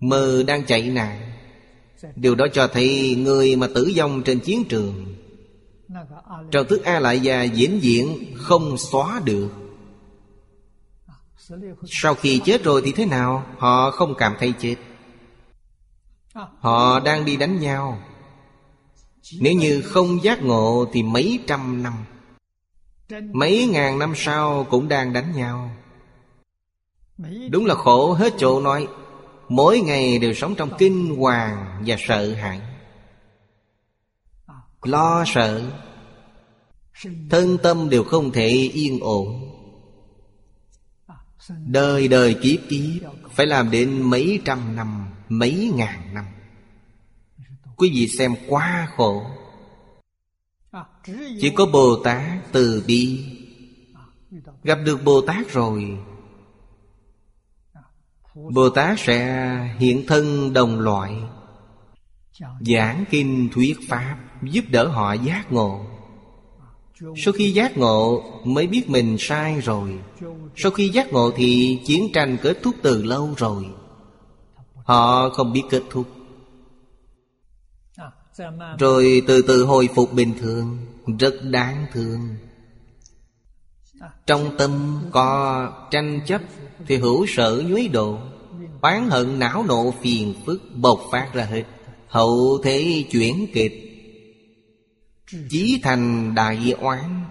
[0.00, 1.29] Mơ đang chạy nạn.
[2.16, 5.14] Điều đó cho thấy người mà tử vong trên chiến trường,
[6.50, 9.48] Trong thức A Lại Gia diễn diện không xóa được.
[11.86, 13.46] Sau khi chết rồi thì thế nào?
[13.58, 14.76] Họ không cảm thấy chết.
[16.58, 18.02] Họ đang đi đánh nhau.
[19.40, 21.92] Nếu như không giác ngộ Thì mấy trăm năm,
[23.32, 25.70] Mấy ngàn năm sau cũng đang đánh nhau.
[27.50, 28.88] Đúng là khổ hết chỗ nói.
[29.50, 32.60] Mỗi ngày đều sống trong kinh hoàng và sợ hãi.
[34.82, 35.70] Lo sợ,
[37.30, 39.56] Thân tâm đều không thể yên ổn.
[41.66, 46.24] Đời đời kiếp kiếp, Phải làm đến mấy trăm năm, Mấy ngàn năm.
[47.76, 49.22] Quý vị xem quá khổ.
[51.40, 53.24] Chỉ có Bồ Tát từ bi.
[54.62, 55.98] Gặp được Bồ Tát rồi
[58.54, 59.48] Bồ Tát sẽ
[59.78, 61.16] hiện thân đồng loại,
[62.60, 65.80] Giảng kinh thuyết Pháp Giúp đỡ họ giác ngộ.
[67.16, 69.98] Sau khi giác ngộ mới biết mình sai rồi.
[70.56, 73.66] Sau khi giác ngộ thì chiến tranh kết thúc từ lâu rồi.
[74.84, 76.06] Họ không biết kết thúc.
[78.78, 80.78] Rồi từ từ hồi phục bình thường,
[81.18, 82.20] Rất đáng thương.
[84.26, 86.42] Trong tâm có tranh chấp
[86.86, 88.18] Thì hữu sở nhuế độ,
[88.80, 91.64] Oán hận não nộ phiền phức bộc phát ra hết.
[92.06, 93.72] Hậu thế chuyển kịch
[95.50, 97.24] Chí thành đại oán.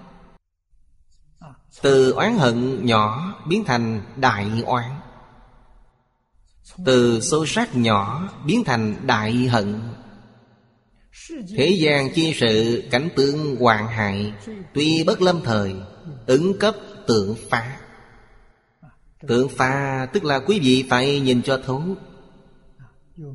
[1.81, 4.89] Từ oán hận nhỏ biến thành đại oán.
[6.85, 9.81] Từ sâu sắc nhỏ biến thành đại hận.
[11.57, 14.33] Thế gian chi sự, cảnh tượng hoạn hại,
[14.73, 15.75] Tuy bất lâm thời
[16.25, 16.75] Ứng cấp
[17.07, 17.77] tượng phá.
[19.27, 21.81] Tượng phá tức là quý vị phải nhìn cho thấu.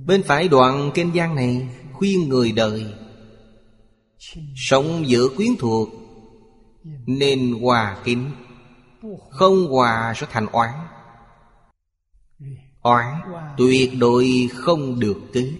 [0.06, 2.94] Bên phải đoạn kinh văn này, Khuyên người đời,
[4.56, 5.88] Sống giữa quyến thuộc,
[7.06, 8.30] Nên hòa kính,
[9.30, 10.70] Không hòa sẽ thành oán.
[12.82, 13.20] Oán
[13.56, 15.52] tuyệt đối không được kết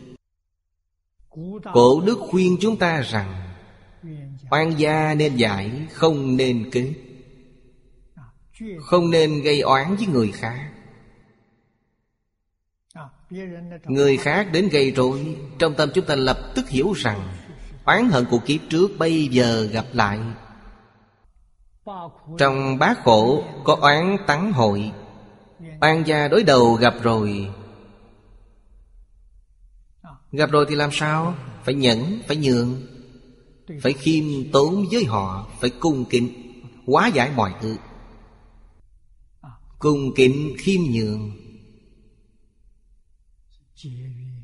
[1.73, 3.44] Cổ đức khuyên chúng ta rằng
[4.55, 6.95] Oan gia nên giải Không nên kế.
[8.81, 10.71] Không nên gây oán với người khác.
[13.85, 17.37] Người khác đến gây rối Trong tâm chúng ta lập tức hiểu rằng
[17.85, 20.19] Oán hận của kiếp trước bây giờ gặp lại.
[22.38, 24.93] Trong bát khổ có oán tắng hội
[25.81, 27.51] Oan gia đối đầu gặp rồi.
[30.33, 31.35] Gặp rồi thì làm sao?
[31.64, 32.94] Phải nhẫn, phải nhường.
[33.83, 36.29] Phải khiêm tốn với họ, Phải cung kính,
[36.87, 37.77] Hóa giải mọi thứ.
[39.79, 41.33] Cung kính khiêm nhường,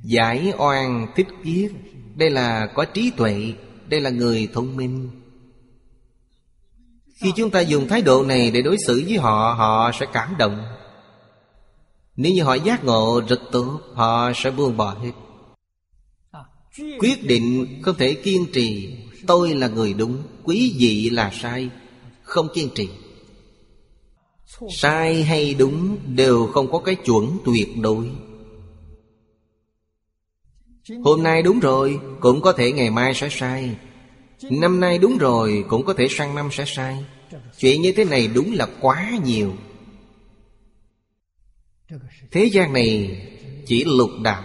[0.02, 1.72] Giải oan thích kiết
[2.14, 3.54] Đây là có trí tuệ,
[3.88, 5.11] Đây là người thông minh.
[7.14, 10.35] Khi chúng ta dùng thái độ này để đối xử với họ Họ sẽ cảm
[10.38, 10.64] động.
[12.16, 15.12] Nếu như họ giác ngộ rất tốt, Họ sẽ buông bỏ hết.
[16.98, 18.96] Quyết định không thể kiên trì.
[19.26, 21.70] Tôi là người đúng, Quý vị là sai,
[22.22, 22.88] Không kiên trì.
[24.70, 28.11] Sai hay đúng Đều không có cái chuẩn tuyệt đối.
[31.04, 33.76] Hôm nay đúng rồi, Cũng có thể ngày mai sẽ sai.
[34.50, 37.04] Năm nay đúng rồi, Cũng có thể sang năm sẽ sai.
[37.59, 39.54] Chuyện như thế này đúng là quá nhiều.
[42.30, 43.20] Thế gian này
[43.66, 44.42] Chỉ lục đạo.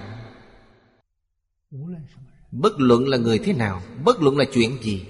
[2.56, 5.06] Bất luận là người thế nào, Bất luận là chuyện gì,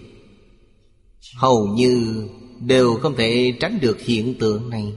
[1.36, 2.28] Hầu như
[2.60, 4.94] Đều không thể tránh được hiện tượng này.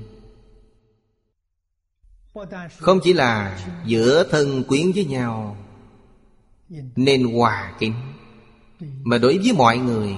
[2.79, 5.57] Không chỉ là giữa thân quyến với nhau
[6.97, 7.95] Nên hòa kính,
[8.81, 10.15] Mà đối với mọi người,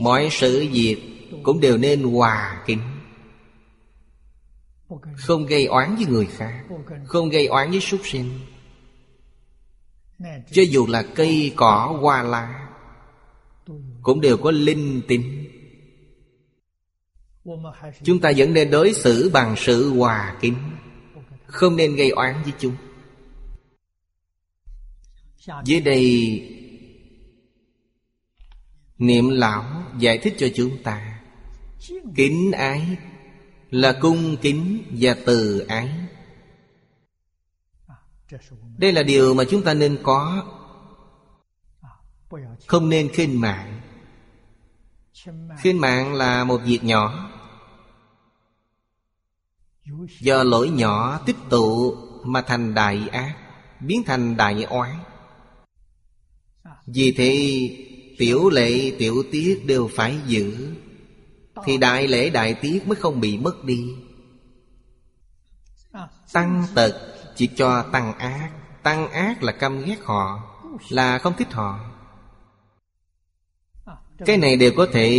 [0.00, 0.96] Mọi sự việc
[1.42, 2.80] Cũng đều nên hòa kính.
[5.16, 6.64] Không gây oán với người khác,
[7.04, 8.30] Không gây oán với súc sinh
[10.50, 12.68] cho dù là cây, cỏ, hoa lá,
[14.02, 15.50] Cũng đều có linh tính.
[18.02, 20.56] Chúng ta vẫn nên đối xử bằng sự hòa kính,
[21.46, 22.76] Không nên gây oán với chúng
[25.64, 26.42] Dưới đây,
[28.98, 31.22] Niệm lão giải thích cho chúng ta,
[32.16, 32.96] Kính ái
[33.70, 35.90] Là cung kính và từ ái
[38.78, 40.44] đây là điều mà chúng ta nên có.
[42.66, 43.80] Không nên khinh mạng.
[45.58, 47.30] Khinh mạng là một việc nhỏ.
[50.20, 53.36] Do lỗi nhỏ tích tụ Mà thành đại ác,
[53.80, 54.98] Biến thành đại oán
[56.86, 57.60] Vì thế,
[58.18, 60.74] Tiểu lệ tiểu tiết đều phải giữ.
[61.64, 63.94] Thì đại lễ, đại tiết mới không bị mất đi.
[66.32, 66.92] Tăng tật
[67.36, 68.50] chỉ cho tăng ác.
[68.86, 70.42] Tăng ác là căm ghét họ,
[70.88, 71.80] Là không thích họ.
[74.26, 75.10] Cái này đều có thể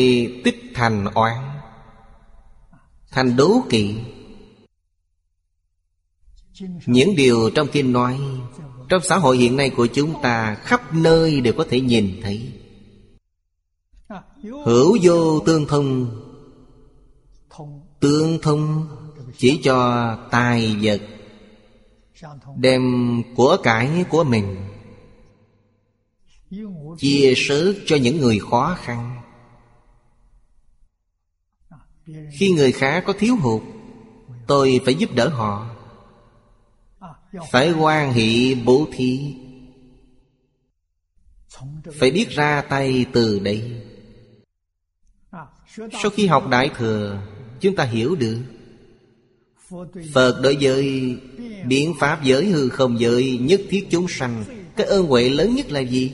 [0.43, 1.59] tích thành oán,
[3.11, 3.97] Thành đố kỵ.
[6.85, 8.19] Những điều trong kinh nói,
[8.89, 12.53] Trong xã hội hiện nay của chúng ta Khắp nơi đều có thể nhìn thấy.
[14.65, 16.21] Hữu vô tương thông
[17.99, 18.87] Tương thông
[19.37, 21.01] chỉ cho tài vật.
[22.57, 24.55] Đem của cải của mình.
[26.97, 29.21] Chia sớ cho những người khó khăn.
[32.39, 33.61] Khi người khác có thiếu hụt,
[34.47, 35.75] Tôi phải giúp đỡ họ.
[37.51, 39.35] Phải quan hệ bố thí.
[41.99, 43.81] Phải biết ra tay từ đây.
[45.77, 47.21] Sau khi học Đại Thừa,
[47.59, 48.41] Chúng ta hiểu được
[50.13, 51.15] Phật đối với
[51.67, 54.43] biện pháp giới hư không giới Nhất thiết chúng sanh,
[54.75, 56.11] Cái ơn huệ lớn nhất là gì?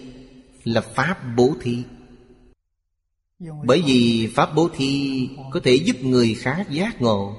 [0.63, 1.83] Là Pháp bố thí.
[3.65, 7.35] Bởi vì Pháp bố thí Có thể giúp người khác giác ngộ.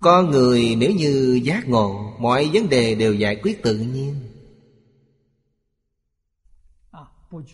[0.00, 4.14] Con người nếu như giác ngộ, Mọi vấn đề đều giải quyết tự nhiên.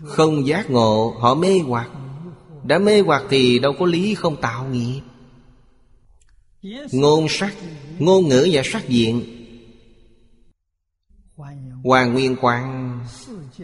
[0.05, 1.91] Không giác ngộ, Họ mê hoặc.
[2.64, 5.01] Đã mê hoặc thì đâu có lý không tạo nghiệp.
[6.93, 7.55] Ngôn sắc
[7.99, 9.23] Ngôn ngữ và sắc diện.
[11.85, 13.01] Hoàng Nguyên Quang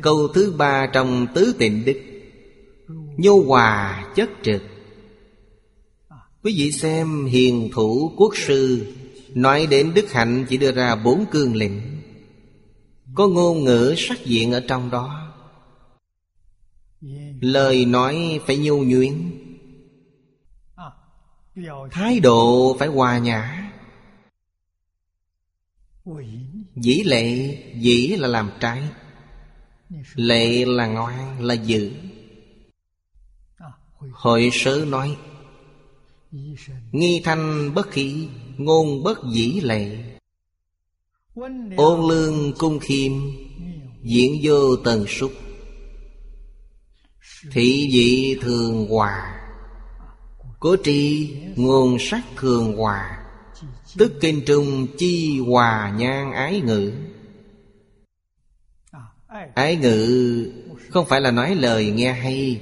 [0.03, 2.01] Câu thứ ba trong Tứ Tịnh Đức
[3.17, 4.63] Nhu hòa chất trực.
[6.43, 8.87] Quý vị xem hiền thủ quốc sư
[9.35, 11.81] Nói đến đức hạnh chỉ đưa ra bốn cương lĩnh.
[13.15, 15.33] Có ngôn ngữ sắc diện ở trong đó.
[17.41, 19.13] Lời nói phải nhu nhuyễn
[21.91, 23.71] Thái độ phải hòa nhã.
[26.77, 28.83] Dĩ lệ Dĩ là làm trái.
[30.15, 31.93] Lệ là ngoan là giữ
[34.13, 35.17] Hội sớ nói
[36.93, 40.17] Nghi thanh bất khí Ngôn bất dĩ lệ.
[41.77, 43.13] Ôn lương cung khiêm
[44.03, 45.33] Diễn vô tần súc.
[47.53, 49.44] Thị vị thường hòa
[50.65, 53.19] Cố tri nguồn sắc thường hòa,
[53.99, 56.93] Tức kinh trung chi hòa nhan ái ngữ.
[59.55, 60.53] Ái ngữ
[60.91, 62.61] không phải là nói lời nghe hay.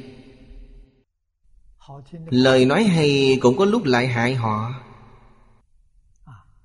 [2.30, 4.74] Lời nói hay cũng có lúc lại hại họ.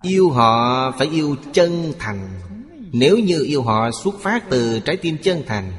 [0.02, 2.40] Yêu họ phải yêu chân thành.
[2.92, 5.72] Nếu như yêu họ xuất phát từ trái tim chân thành,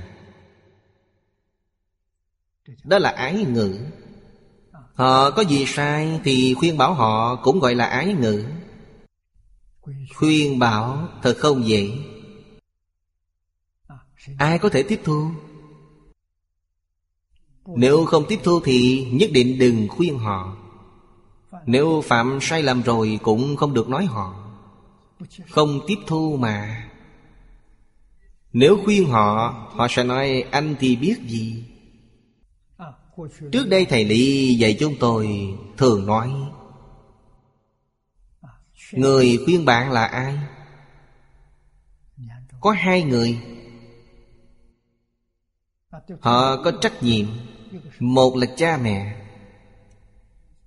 [2.84, 3.78] Đó là ái ngữ.
[4.98, 8.44] Họ có gì sai thì khuyên bảo họ cũng gọi là ái ngữ.
[10.14, 11.90] Khuyên bảo thật không dễ.
[14.38, 15.30] Ai có thể tiếp thu?
[17.66, 20.56] Nếu không tiếp thu thì nhất định đừng khuyên họ.
[21.66, 24.34] Nếu phạm sai lầm rồi cũng không được nói họ.
[25.50, 26.88] Không tiếp thu mà.
[28.52, 31.64] Nếu khuyên họ Họ sẽ nói, anh thì biết gì?
[33.52, 35.28] Trước đây Thầy Lý dạy chúng tôi
[35.76, 36.32] thường nói,
[38.92, 40.38] Người khuyên bạn là ai?
[42.60, 43.38] Có hai người.
[46.20, 47.26] Họ có trách nhiệm.
[47.98, 49.16] Một là cha mẹ.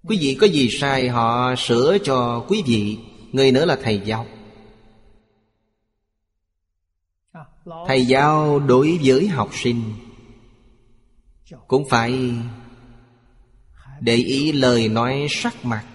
[0.04, 3.00] Quý vị có gì sai họ sửa cho quý vị,
[3.32, 4.26] Người nữa là thầy giáo.
[7.88, 9.84] Thầy giáo đối với học sinh
[11.68, 12.34] cũng phải
[14.00, 15.86] để ý lời nói sắc mặt.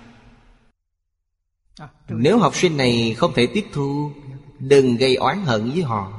[2.09, 4.11] Nếu học sinh này không thể tiếp thu,
[4.59, 6.13] đừng gây oán hận với họ.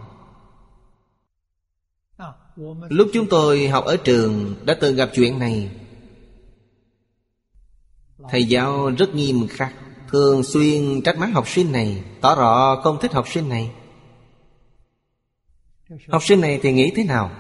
[2.90, 5.72] Lúc chúng tôi học ở trường, đã từng gặp chuyện này.
[8.30, 9.74] Thầy giáo rất nghiêm khắc,
[10.08, 13.72] thường xuyên trách mắng học sinh này, tỏ rõ không thích học sinh này.
[16.08, 17.32] Học sinh này thì nghĩ thế nào?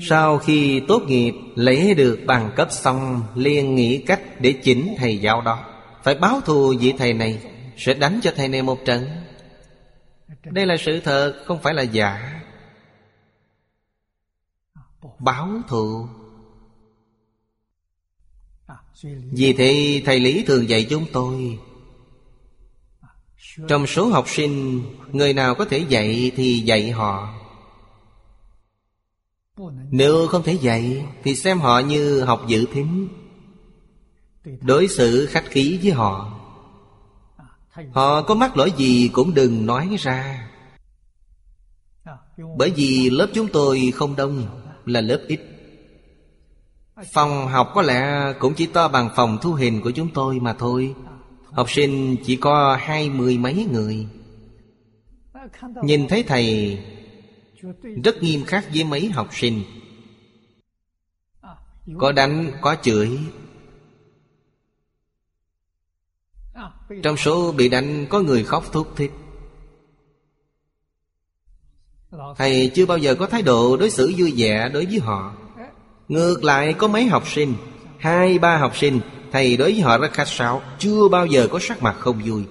[0.00, 5.18] Sau khi tốt nghiệp, lấy được bằng cấp xong, liền nghĩ cách để chỉnh thầy
[5.18, 5.64] giáo đó.
[6.02, 7.42] Phải báo thù vị thầy này,
[7.76, 9.06] Sẽ đánh cho thầy này một trận.
[10.44, 12.40] Đây là sự thật, không phải là giả.
[15.18, 16.06] Báo thù.
[19.32, 21.58] Vì thế, thầy Lý thường dạy chúng tôi,
[23.68, 24.82] Trong số học sinh,
[25.12, 27.41] Người nào có thể dạy thì dạy họ
[29.90, 33.08] nếu không thể dạy, Thì xem họ như học dự thính.
[34.60, 36.38] Đối xử khách khí với họ.
[37.92, 40.48] Họ có mắc lỗi gì cũng đừng nói ra.
[42.56, 44.46] Bởi vì lớp chúng tôi không đông,
[44.86, 45.40] Là lớp ít.
[47.12, 50.52] Phòng học có lẽ cũng chỉ to bằng phòng thu hình của chúng tôi mà
[50.52, 50.94] thôi.
[51.44, 54.06] Học sinh chỉ có hai mươi mấy người.
[55.82, 56.78] Nhìn thấy thầy
[58.04, 59.62] rất nghiêm khắc với mấy học sinh.
[61.98, 63.18] Có đánh, có chửi.
[67.02, 69.10] Trong số bị đánh có người khóc thúc thích
[72.36, 75.34] Thầy chưa bao giờ có thái độ đối xử vui vẻ đối với họ.
[76.08, 77.54] Ngược lại có mấy học sinh
[77.98, 79.00] Hai ba học sinh
[79.32, 82.44] Thầy đối với họ rất khách sáo Chưa bao giờ có sắc mặt không vui.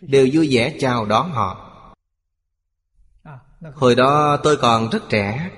[0.00, 1.67] Đều vui vẻ chào đón họ.
[3.60, 5.50] Hồi đó tôi còn rất trẻ.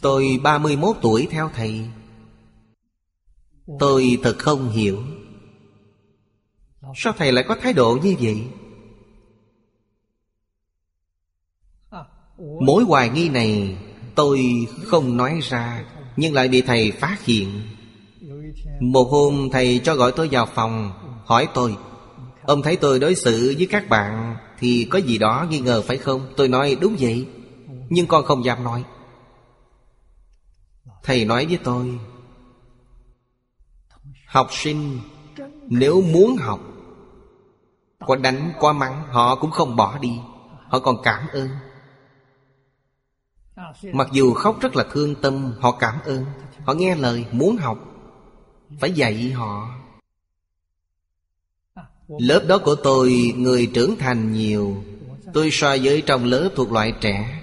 [0.00, 1.84] Tôi 31 tuổi theo thầy.
[3.78, 4.98] Tôi thật không hiểu.
[6.94, 8.44] Sao thầy lại có thái độ như vậy?
[12.38, 13.78] Mối hoài nghi này
[14.14, 15.84] tôi không nói ra,
[16.16, 17.62] Nhưng lại bị thầy phát hiện.
[18.80, 20.92] Một hôm thầy cho gọi tôi vào phòng,
[21.24, 21.76] Hỏi tôi,
[22.42, 25.96] Ông thấy tôi đối xử với các bạn thì có gì đó nghi ngờ phải
[25.96, 26.32] không?
[26.36, 27.28] Tôi nói đúng vậy.
[27.88, 28.84] Nhưng con không dám nói.
[31.02, 31.98] Thầy nói với tôi
[34.26, 34.98] Học sinh
[35.68, 36.60] Nếu muốn học
[38.06, 40.20] Có đánh, có mắng Họ cũng không bỏ đi.
[40.68, 41.48] Họ còn cảm ơn.
[43.92, 46.24] Mặc dù khóc rất là thương tâm Họ cảm ơn.
[46.64, 47.78] Họ nghe lời muốn học
[48.80, 49.68] Phải dạy họ.
[52.08, 54.84] Lớp đó của tôi, Người trưởng thành nhiều.
[55.34, 57.42] Tôi so với trong lớp thuộc loại trẻ.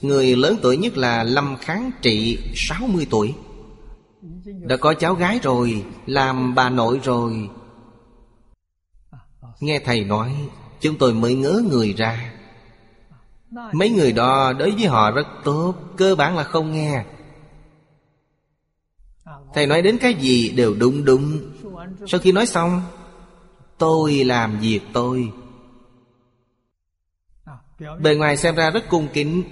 [0.00, 3.34] Người lớn tuổi nhất là Lâm Kháng Trị 60 tuổi.
[4.44, 7.48] Đã có cháu gái rồi, Làm bà nội rồi.
[9.60, 10.34] Nghe thầy nói,
[10.80, 12.32] Chúng tôi mới ngớ người ra.
[13.72, 17.04] Mấy người đó đối với họ rất tốt, Cơ bản là không nghe.
[19.54, 21.38] Thầy nói đến cái gì đều đúng đúng.
[22.06, 22.82] Sau khi nói xong
[23.80, 25.32] Tôi làm việc tôi.
[28.00, 29.42] Bề ngoài xem ra rất cung kính.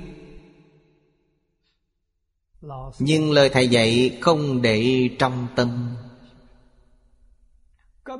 [2.99, 5.97] Nhưng lời thầy dạy không để trong tâm.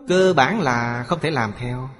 [0.09, 1.91] Cơ bản là không thể làm theo.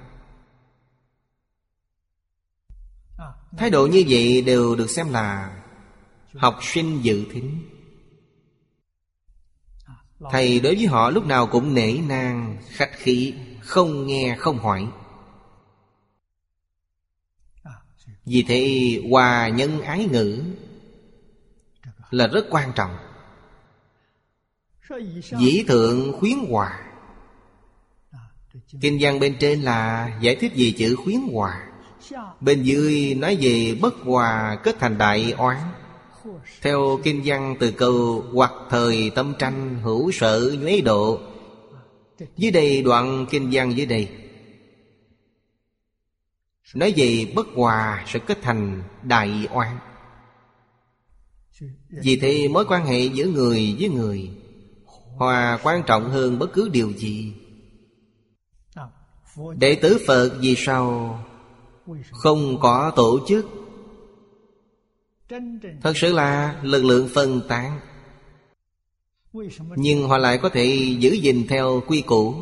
[3.57, 5.55] Thái độ như vậy đều được xem là
[6.35, 7.69] Học sinh dự thính.
[10.31, 13.33] Thầy đối với họ lúc nào cũng nể nang Khách khí
[13.69, 14.87] không nghe, không hỏi.
[18.25, 20.43] Vì thế, hòa nhân ái ngữ
[22.11, 22.97] Là rất quan trọng.
[25.39, 26.79] Dĩ thượng khuyến hòa.
[28.81, 31.67] Kinh văn bên trên là giải thích về chữ khuyến hòa.
[32.39, 35.57] Bên dưới nói về bất hòa kết thành đại oán.
[36.61, 41.28] Theo kinh văn từ câu, Hoặc thời tâm tranh, hữu sở nhuế độ
[42.37, 44.09] dưới đây đoạn kinh văn dưới đây.
[46.75, 49.79] Nói về bất hòa sẽ kết thành đại oan.
[51.89, 54.29] Vì thế mối quan hệ giữa người với người,
[55.19, 57.33] Hòa quan trọng hơn bất cứ điều gì.
[59.57, 61.19] Đệ tử Phật vì sao
[62.11, 63.45] không có tổ chức?
[65.81, 67.79] Thật sự là lực lượng phân tán
[69.75, 70.65] nhưng họ lại có thể
[70.99, 72.35] giữ gìn theo quy củ.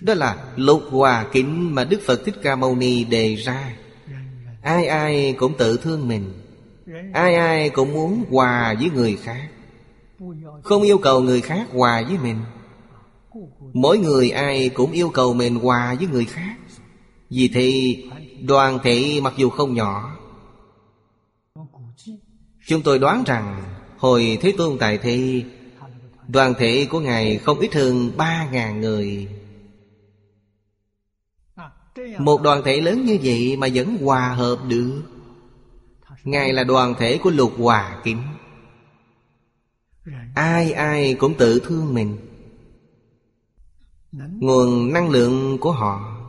[0.00, 3.76] Đó là lục hòa kính mà đức phật thích ca mâu ni đề ra.
[4.62, 6.32] Ai ai cũng tự thương mình.
[7.12, 9.48] Ai ai cũng muốn hòa với người khác.
[10.62, 12.36] Không yêu cầu người khác hòa với mình.
[13.72, 16.56] Mỗi người ai cũng yêu cầu mình hòa với người khác.
[17.30, 17.96] Vì thì
[18.42, 20.16] đoàn thể mặc dù không nhỏ,
[22.66, 23.62] Chúng tôi đoán rằng
[24.00, 25.44] Hồi Thế Tôn tại thi,
[26.28, 29.28] Đoàn thể của Ngài không ít hơn ba ngàn người.
[32.18, 35.02] Một đoàn thể lớn như vậy mà vẫn hòa hợp được.
[36.24, 38.22] Ngài là đoàn thể của lục hòa kính.
[40.34, 42.16] Ai ai cũng tự thương mình.
[44.12, 46.26] Nguồn năng lượng của họ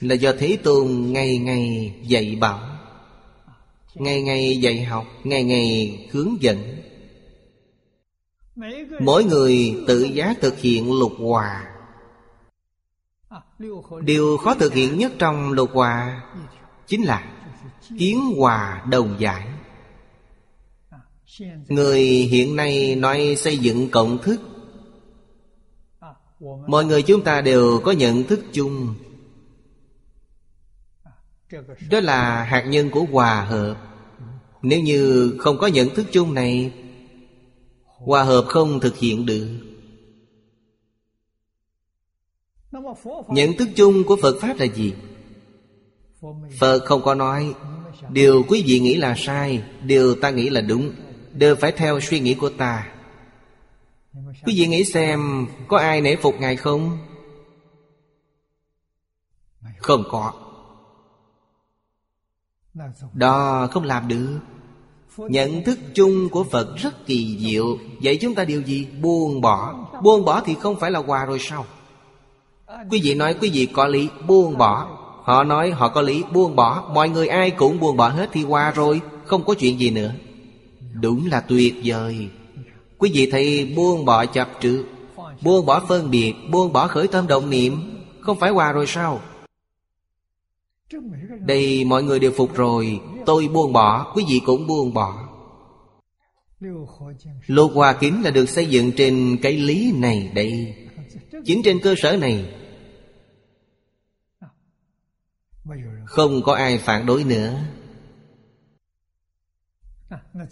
[0.00, 2.71] là do Thế Tôn ngày ngày dạy bảo.
[3.94, 6.58] Ngày ngày dạy học, Ngày ngày hướng dẫn.
[9.00, 11.68] Mỗi người tự giá thực hiện lục hòa.
[14.04, 16.22] Điều khó thực hiện nhất trong lục hòa
[16.86, 17.32] Chính là
[17.98, 19.48] Kiến hòa đồng giải.
[21.68, 24.40] Người hiện nay nói xây dựng cộng thức.
[26.66, 28.94] Mọi người chúng ta đều có nhận thức chung.
[31.90, 33.76] Đó là hạt nhân của hòa hợp
[34.62, 36.72] Nếu như không có nhận thức chung này,
[37.84, 39.48] Hòa hợp không thực hiện được
[43.28, 44.94] Nhận thức chung của Phật Pháp là gì?
[46.58, 47.54] Phật không có nói,
[48.10, 50.92] Điều quý vị nghĩ là sai, Điều ta nghĩ là đúng,
[51.32, 52.92] Đều phải theo suy nghĩ của ta
[54.44, 56.98] Quý vị nghĩ xem, Có ai nể phục Ngài không?
[59.78, 60.41] Không có
[63.12, 64.38] đó không làm được.
[65.16, 67.78] Nhận thức chung của Phật rất kỳ diệu.
[68.02, 68.88] Vậy chúng ta điều gì?
[69.02, 69.74] Buông bỏ.
[70.02, 71.64] Buông bỏ thì không phải là quà rồi sao?
[72.90, 74.98] Quý vị nói quý vị có lý, Buông bỏ.
[75.22, 76.90] Họ nói họ có lý, buông bỏ.
[76.94, 79.00] Mọi người ai cũng buông bỏ hết thì qua rồi.
[79.24, 80.12] Không có chuyện gì nữa.
[80.92, 82.28] Đúng là tuyệt vời.
[82.98, 84.84] Quý vị thấy buông bỏ chấp trước
[85.42, 89.20] Buông bỏ phân biệt, Buông bỏ khởi tâm động niệm, Không phải qua rồi sao?
[91.40, 95.28] Đây mọi người đều phục rồi, Tôi buông bỏ, Quý vị cũng buông bỏ.
[97.46, 100.74] Lô Hòa Kính là được xây dựng trên cái lý này đây,
[101.44, 102.54] Chính trên cơ sở này.
[106.04, 107.58] Không có ai phản đối nữa.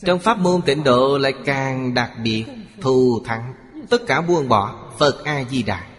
[0.05, 2.45] Trong pháp môn tịnh độ lại càng đặc biệt,
[2.81, 3.55] Thù thắng,
[3.91, 5.90] Tất cả buông bỏ, Phật A-di-đà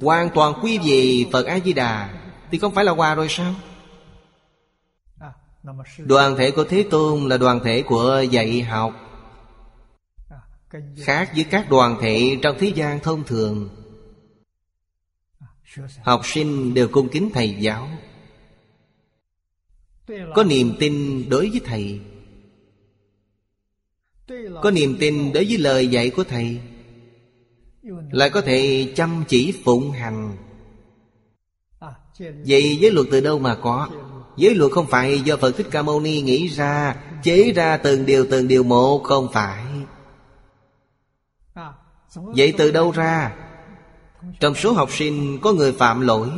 [0.00, 2.20] Hoàn toàn quy về Phật A-di-đà.
[2.50, 3.54] Thì không phải là hòa rồi sao?
[5.98, 8.94] Đoàn thể của Thế Tôn là đoàn thể của dạy học.
[10.96, 13.68] Khác với các đoàn thể trong thế gian thông thường.
[16.02, 17.88] Học sinh đều cung kính thầy giáo.
[20.34, 22.00] Có niềm tin đối với thầy.
[24.62, 26.60] Có niềm tin đối với lời dạy của thầy
[28.10, 30.36] lại có thể chăm chỉ phụng hành.
[32.46, 33.88] Vậy giới luật từ đâu mà có?
[34.36, 38.06] Giới luật không phải do Phật Thích Ca Mâu Ni nghĩ ra, Chế ra từng
[38.06, 39.64] điều từng điều một, Không phải.
[42.14, 43.36] Vậy từ đâu ra?
[44.40, 46.28] Trong số học sinh có người phạm lỗi.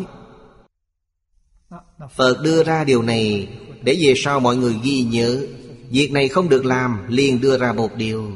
[2.14, 3.48] Phật đưa ra điều này
[3.82, 5.46] Để về sau mọi người ghi nhớ.
[5.90, 8.32] Việc này không được làm, liền đưa ra một điều.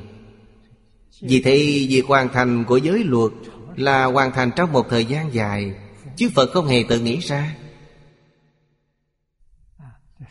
[1.21, 3.33] Vì thế việc hoàn thành của giới luật
[3.77, 5.75] Là hoàn thành trong một thời gian dài,
[6.16, 7.57] Chứ Phật không hề tự nghĩ ra.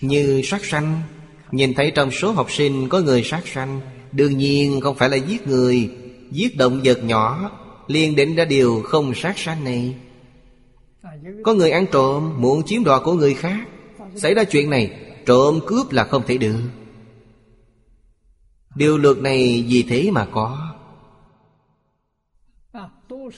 [0.02, 1.02] Như sát sanh,
[1.52, 3.82] Nhìn thấy trong số học sinh có người sát sanh,
[4.12, 5.92] Đương nhiên không phải là giết người,
[6.32, 7.52] Giết động vật nhỏ,
[7.88, 9.96] liền định ra điều không sát sanh này.
[11.44, 13.68] Có người ăn trộm, muốn chiếm đoạt của người khác,
[14.16, 14.92] Xảy ra chuyện này,
[15.26, 16.62] Trộm cướp là không thể được.
[18.76, 20.69] Điều luật này vì thế mà có.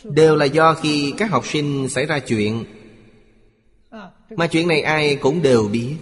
[0.03, 2.63] Đều là do khi các học sinh xảy ra chuyện.
[4.29, 5.95] Mà chuyện này ai cũng đều biết.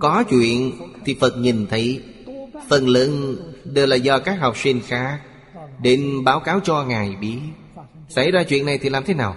[0.00, 0.72] Có chuyện
[1.04, 2.02] thì Phật nhìn thấy.
[2.68, 5.20] Phần lớn đều là do các học sinh khác
[5.82, 7.38] Định báo cáo cho Ngài biết.
[8.08, 9.36] Xảy ra chuyện này thì làm thế nào?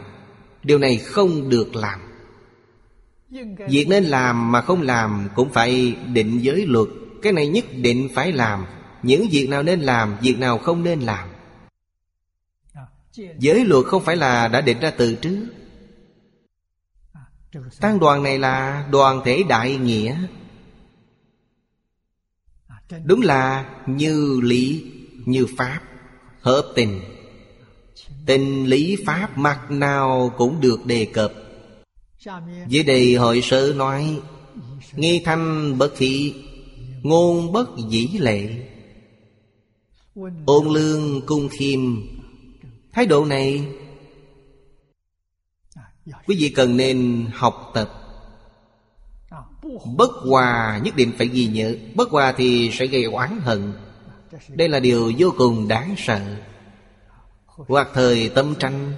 [0.64, 2.00] Điều này không được làm.
[3.70, 6.88] Việc nên làm mà không làm Cũng phải định giới luật.
[7.22, 8.66] Cái này nhất định phải làm.
[9.04, 11.30] Những việc nào nên làm, Việc nào không nên làm.
[13.40, 15.46] Giới luật không phải là đã định ra từ trước.
[17.80, 20.18] Tăng đoàn này là đoàn thể đại nghĩa.
[23.04, 24.92] Đúng là như lý,
[25.26, 25.82] như pháp,
[26.40, 27.02] Hợp tình.
[28.26, 31.34] Tình lý pháp mặt nào cũng được đề cập.
[32.68, 34.22] Dưới đây hội sơ nói,
[34.94, 36.36] Nghi thanh bất thị
[37.04, 38.50] Ngôn bất dĩ lệ.
[40.46, 41.80] Ôn lương cung khiêm
[42.94, 43.68] Thái độ này
[46.28, 47.90] Quý vị cần nên học tập.
[49.98, 51.76] Bất hòa nhất định phải ghi nhớ.
[51.96, 53.74] Bất hòa thì sẽ gây oán hận.
[54.48, 56.22] Đây là điều vô cùng đáng sợ.
[57.46, 58.94] Hoặc thời tâm tranh.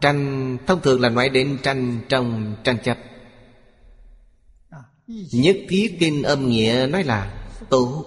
[0.00, 2.98] Tranh thông thường là nói đến tranh trong tranh chấp.
[5.32, 8.04] Nhất thiết kinh âm nghĩa nói là tố.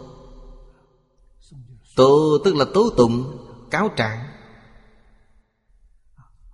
[1.96, 3.38] Tố tức là tố tụng,
[3.72, 4.25] Cáo trạng.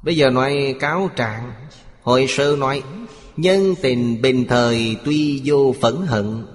[0.03, 1.53] Bây giờ nói cáo trạng
[2.01, 2.83] Hội sơ nói,
[3.37, 6.45] Nhân tình bình thời tuy vô phẫn hận,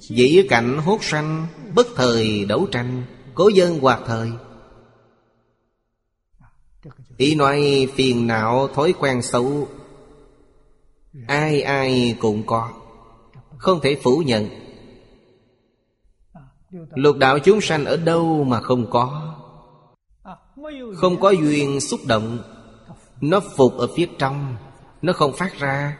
[0.00, 3.02] Dĩ cảnh hốt sanh, Bất thời đấu tranh,
[3.34, 4.30] Cố dân hoạt thời.
[7.16, 9.68] Ý nói phiền não, thói quen xấu,
[11.26, 12.70] Ai ai cũng có,
[13.58, 14.48] Không thể phủ nhận.
[16.94, 19.31] Lục đạo chúng sanh ở đâu mà không có?
[20.96, 22.38] Không có duyên xúc động,
[23.20, 24.56] Nó phục ở phía trong,
[25.02, 25.98] Nó không phát ra.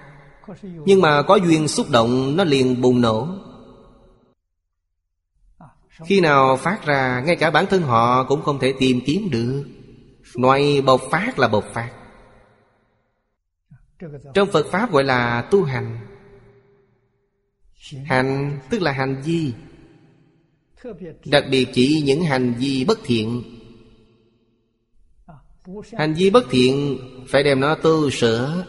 [0.62, 3.28] Nhưng mà có duyên xúc động, Nó liền bùng nổ.
[6.06, 9.64] Khi nào phát ra, Ngay cả bản thân họ cũng không thể tìm kiếm được.
[10.34, 11.90] Ngoài bộc phát là bộc phát.
[14.34, 15.98] Trong Phật Pháp gọi là tu hành.
[18.04, 19.52] Hành tức là hành vi.
[21.24, 23.42] Đặc biệt chỉ những hành vi bất thiện.
[25.92, 26.98] Hành vi bất thiện
[27.28, 28.64] Phải đem nó tu sửa,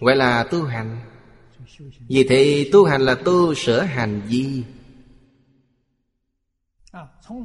[0.00, 1.00] Gọi là tu hành.
[2.08, 4.62] Vì thế, tu hành là tu sửa hành vi.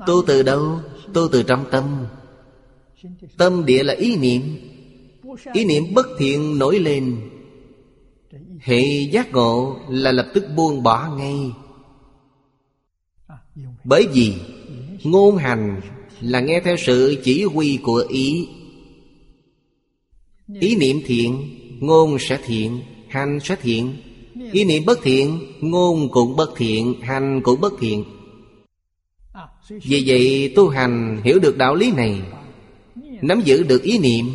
[0.07, 0.79] Tu từ đâu?
[1.13, 2.05] Tu từ trong tâm.
[3.37, 4.41] Tâm địa là ý niệm.
[5.53, 7.29] Ý niệm bất thiện nổi lên.
[8.59, 11.51] Hệ giác ngộ là lập tức buông bỏ ngay.
[13.83, 14.35] Bởi vì
[15.03, 15.81] Ngôn hành
[16.21, 18.47] là nghe theo sự chỉ huy của ý.
[20.53, 23.97] Ý niệm thiện Ngôn sẽ thiện Hành sẽ thiện.
[24.51, 28.03] Ý niệm bất thiện Ngôn cũng bất thiện Hành cũng bất thiện.
[29.69, 32.21] Vì vậy tu hành hiểu được đạo lý này
[33.21, 34.25] Nắm giữ được ý niệm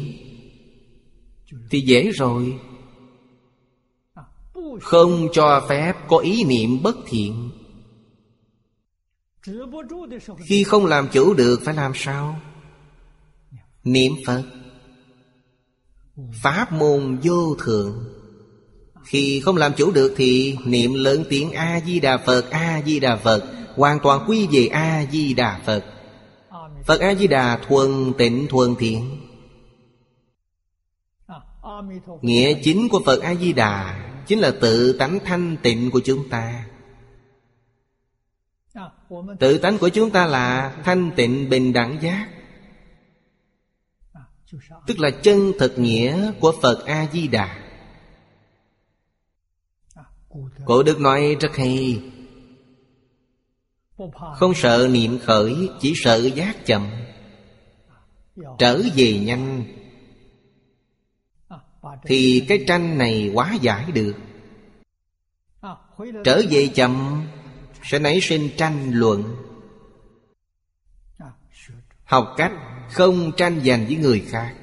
[1.71, 2.55] Thì dễ rồi.
[4.81, 7.51] Không cho phép có ý niệm bất thiện.
[10.45, 12.41] Khi không làm chủ được phải làm sao?
[13.85, 14.43] Niệm Phật
[16.43, 18.05] Pháp môn vô thượng
[19.05, 23.45] Khi không làm chủ được thì niệm lớn tiếng A-di-đà Phật A-di-đà Phật,
[23.77, 25.85] Hoàn toàn quy về A-di-đà Phật.
[26.87, 29.21] Phật A-di-đà thuần tịnh thuần thiện.
[32.23, 36.65] Nghĩa chính của Phật A-di-đà Chính là tự tánh thanh tịnh của chúng ta.
[39.41, 42.29] Tự tánh của chúng ta là thanh tịnh bình đẳng giác.
[44.87, 47.59] Tức là chân thực nghĩa của Phật A-di-đà.
[50.65, 52.03] Cổ Đức nói rất hay.
[54.35, 56.91] Không sợ niệm khởi, Chỉ sợ giác chậm.
[58.59, 59.65] Trở về nhanh.
[62.05, 64.15] Thì cái tranh này quá giải được.
[66.25, 67.23] Trở về chậm,
[67.83, 69.37] Sẽ nảy sinh tranh luận.
[72.05, 72.53] Học cách
[72.93, 74.55] không tranh giành với người khác.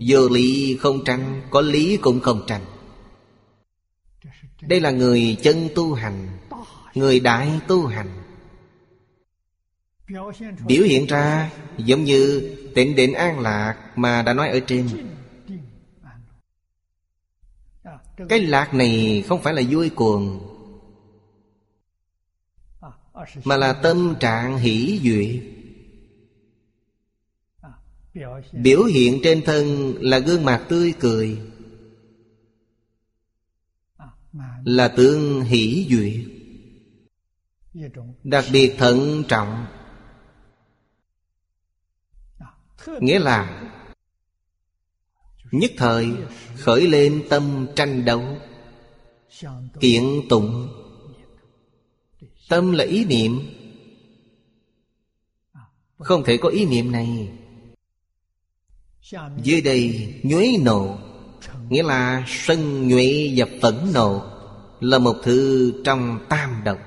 [0.00, 2.64] Vô lý không tranh, Có lý cũng không tranh.
[4.62, 6.28] Đây là người chân tu hành,
[6.94, 8.08] Người đại tu hành.
[10.66, 14.88] Biểu hiện ra giống như tịnh định an lạc Mà đã nói ở trên.
[18.28, 20.47] Cái lạc này không phải là vui cuồng
[23.44, 25.42] mà là tâm trạng hỷ duyệt.
[28.52, 31.38] Biểu hiện trên thân là gương mặt tươi cười.
[34.64, 36.38] Là tương hỷ duyệt.
[38.24, 39.66] Đặc biệt thận trọng.
[43.00, 43.64] Nghĩa là
[45.50, 46.06] Nhất thời
[46.56, 48.22] khởi lên tâm tranh đấu,
[49.80, 50.77] Kiện tụng.
[52.48, 53.40] Tâm là ý niệm.
[55.98, 57.28] Không thể có ý niệm này.
[59.42, 60.98] Dưới đây nhuế nộ,
[61.68, 64.22] Nghĩa là sân nhuệ và phẫn nộ
[64.80, 66.78] Là một thứ trong tam độc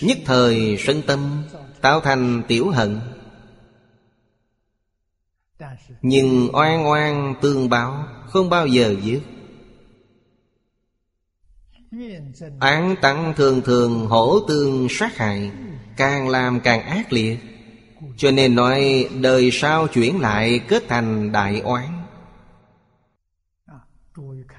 [0.00, 1.42] Nhất thời sân tâm
[1.80, 3.00] Tạo thành tiểu hận.
[6.02, 9.20] Nhưng oan oan tương báo Không bao giờ dứt.
[12.60, 15.50] Án tặng thường thường hổ tương sát hại,
[15.96, 17.38] Càng làm càng ác liệt.
[18.16, 21.84] Cho nên nói, đời sau chuyển lại kết thành đại oán.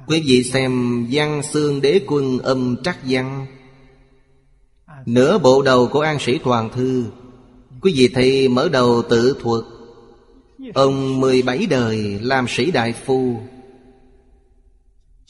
[0.08, 3.46] Quý vị xem, văn xương đế quân âm trắc văn.
[5.06, 7.06] Nửa bộ đầu của An Sĩ Toàn Thư,
[7.82, 9.64] Quý vị thấy mở đầu tự thuật.
[10.74, 13.40] Ông 17 đời làm sĩ đại phu.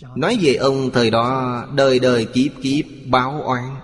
[0.02, 3.76] Nói về ông thời đó, đời đời kiếp kiếp, báo oán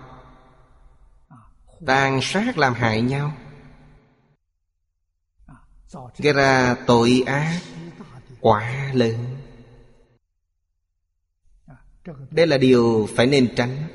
[1.86, 3.34] Tàn sát làm hại nhau.
[6.18, 7.62] Gây ra tội ác
[8.40, 9.38] quả lớn.
[12.32, 13.88] Đây là điều phải nên tránh.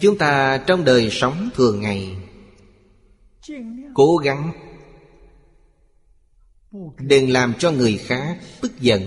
[0.00, 2.16] Chúng ta trong đời sống thường ngày,
[3.94, 4.52] Cố gắng
[6.98, 9.02] Đừng làm cho người khác tức giận.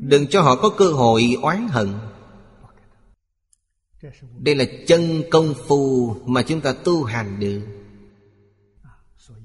[0.00, 1.88] Đừng cho họ có cơ hội oán hận.
[4.38, 7.60] Đây là chân công phu mà chúng ta tu hành được.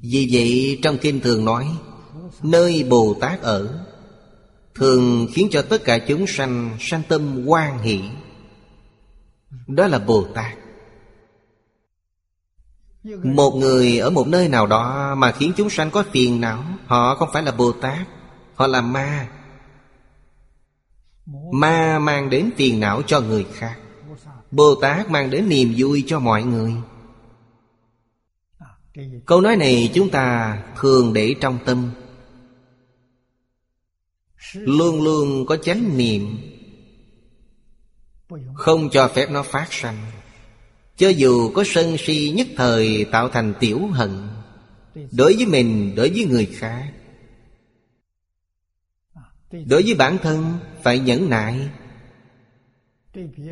[0.01, 1.67] Vì vậy, trong kinh thường nói,
[2.43, 3.85] Nơi Bồ Tát ở,
[4.75, 8.01] Thường khiến cho tất cả chúng sanh sanh tâm hoan hỷ.
[9.67, 10.57] Đó là Bồ Tát.
[13.23, 17.15] Một người ở một nơi nào đó Mà khiến chúng sanh có phiền não, Họ
[17.15, 18.07] không phải là Bồ Tát,
[18.55, 19.29] Họ là ma.
[21.51, 23.79] Ma mang đến phiền não cho người khác.
[24.51, 26.73] Bồ Tát mang đến niềm vui cho mọi người.
[29.25, 31.91] Câu nói này chúng ta thường để trong tâm.
[34.53, 36.37] Luôn luôn có chánh niệm,
[38.53, 40.11] Không cho phép nó phát sanh.
[40.99, 44.27] Cho dù có sân si nhất thời tạo thành tiểu hận
[45.11, 46.93] Đối với mình, đối với người khác.
[49.51, 51.69] Đối với bản thân phải nhẫn nại.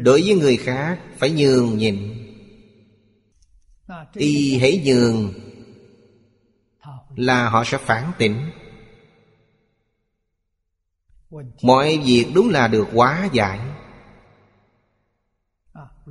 [0.02, 2.14] Đối với người khác phải nhường nhịn.
[4.14, 5.34] Y hãy nhường
[7.16, 8.50] Là họ sẽ phản tỉnh.
[11.62, 13.60] Mọi việc đúng là được quá giải.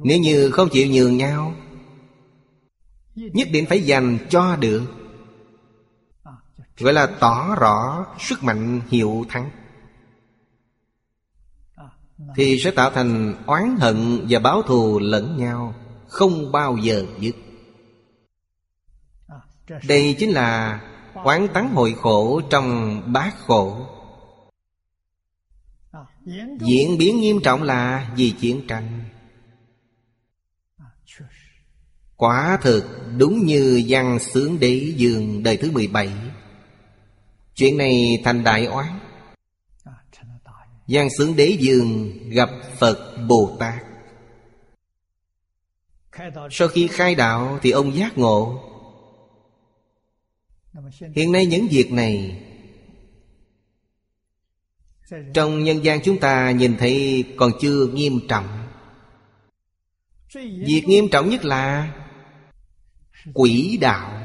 [0.03, 1.55] Nếu như không chịu nhường nhau,
[3.17, 4.83] Nhất định phải dành cho được.
[6.79, 9.51] Gọi là tỏ rõ sức mạnh hiệu thắng.
[12.37, 15.75] Thì sẽ tạo thành oán hận và báo thù lẫn nhau,
[16.09, 17.37] Không bao giờ dứt.
[19.89, 20.81] Đây chính là
[21.25, 23.87] quán tắng hội khổ trong bát khổ.
[26.61, 29.06] Diễn biến nghiêm trọng là vì chiến tranh.
[32.17, 32.85] Quả thực
[33.17, 36.09] đúng như văn sướng đế dương đời thứ 17
[37.55, 38.99] Chuyện này thành đại oán
[40.87, 43.83] giang sướng đế dương gặp Phật Bồ Tát.
[46.51, 48.63] Sau khi khai đạo thì ông giác ngộ.
[51.15, 52.43] Hiện nay những việc này,
[55.35, 58.69] trong nhân gian chúng ta nhìn thấy còn chưa nghiêm trọng.
[60.67, 61.93] Việc nghiêm trọng nhất là
[63.35, 64.23] Quỷ đạo.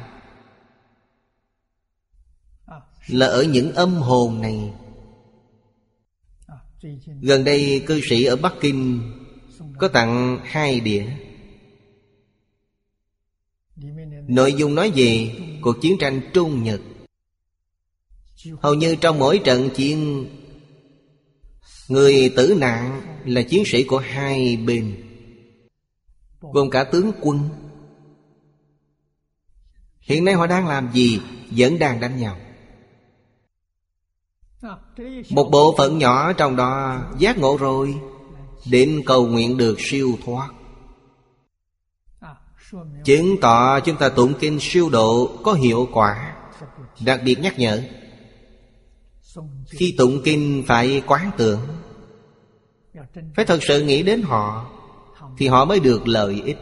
[3.08, 4.74] Là ở những âm hồn này.
[7.22, 9.12] Gần đây cư sĩ ở Bắc Kinh
[9.80, 11.06] Có tặng hai đĩa.
[14.28, 16.82] Nội dung nói về cuộc chiến tranh Trung Nhật.
[18.60, 20.28] Hầu như trong mỗi trận chiến,
[21.92, 25.04] Người tử nạn là chiến sĩ của hai bên,
[26.42, 27.50] Gồm cả tướng quân.
[30.02, 31.22] Hiện nay họ đang làm gì?
[31.52, 32.38] Vẫn đang đánh nhau.
[35.30, 37.96] Một bộ phận nhỏ trong đó giác ngộ rồi.
[38.72, 40.50] Đến cầu nguyện được siêu thoát.
[43.06, 46.36] Chứng tỏ chúng ta tụng kinh siêu độ có hiệu quả.
[47.06, 47.82] Đặc biệt nhắc nhở,
[49.70, 51.60] Khi tụng kinh phải quán tưởng.
[53.36, 54.66] Phải thật sự nghĩ đến họ,
[55.38, 56.58] Thì họ mới được lợi ích.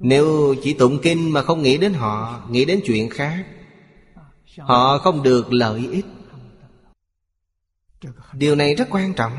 [0.00, 3.46] Nếu chỉ tụng kinh mà không nghĩ đến họ, Nghĩ đến chuyện khác,
[4.58, 6.04] Họ không được lợi ích.
[8.32, 9.32] Điều này rất quan trọng.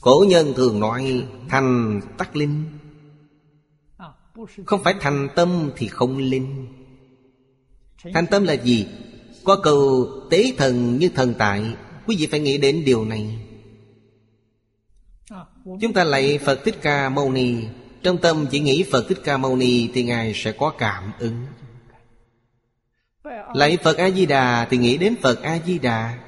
[0.00, 2.64] Cổ nhân thường nói Thành tắc linh.
[4.66, 6.66] Không phải thành tâm thì không linh.
[8.14, 8.86] Thành tâm là gì?
[9.44, 11.74] Có câu tế thần như thần tại,
[12.06, 13.45] Quý vị phải nghĩ đến điều này.
[15.66, 17.54] Chúng ta lạy Phật Thích Ca Mâu Ni.
[18.02, 21.46] Trong tâm chỉ nghĩ Phật Thích Ca Mâu Ni Thì Ngài sẽ có cảm ứng.
[23.54, 26.18] Lạy Phật A-di-đà Thì nghĩ đến Phật A-di-đà.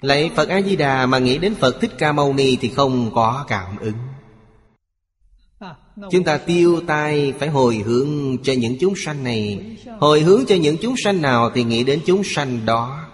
[0.00, 3.78] Lạy Phật A-di-đà Mà nghĩ đến Phật Thích Ca Mâu Ni Thì không có cảm
[3.78, 3.98] ứng.
[6.10, 9.76] Chúng ta tiêu tai phải hồi hướng cho những chúng sanh này.
[10.00, 13.04] Hồi hướng cho những chúng sanh nào Thì nghĩ đến chúng sanh đó.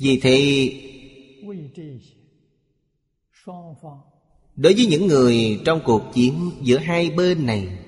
[0.00, 0.70] Vì thế
[4.56, 7.78] Đối với những người trong cuộc chiến giữa hai bên này,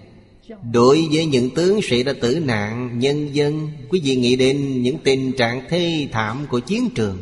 [0.72, 4.98] Đối với những tướng sĩ đã tử nạn, Nhân dân, Quý vị nghĩ đến những
[5.04, 7.20] tình trạng thê thảm của chiến trường,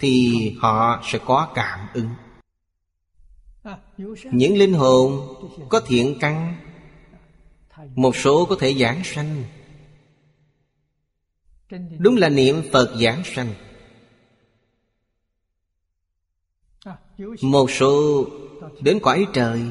[0.00, 2.08] Thì họ sẽ có cảm ứng.
[4.32, 5.34] Những linh hồn
[5.68, 6.56] có thiện căn,
[7.94, 9.44] Một số có thể giảng sanh
[11.98, 13.54] Đúng là niệm Phật giảng sanh.
[17.42, 18.24] Một số
[18.80, 19.62] đến cõi trời.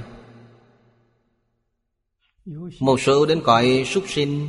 [2.80, 4.48] Một số đến cõi súc sinh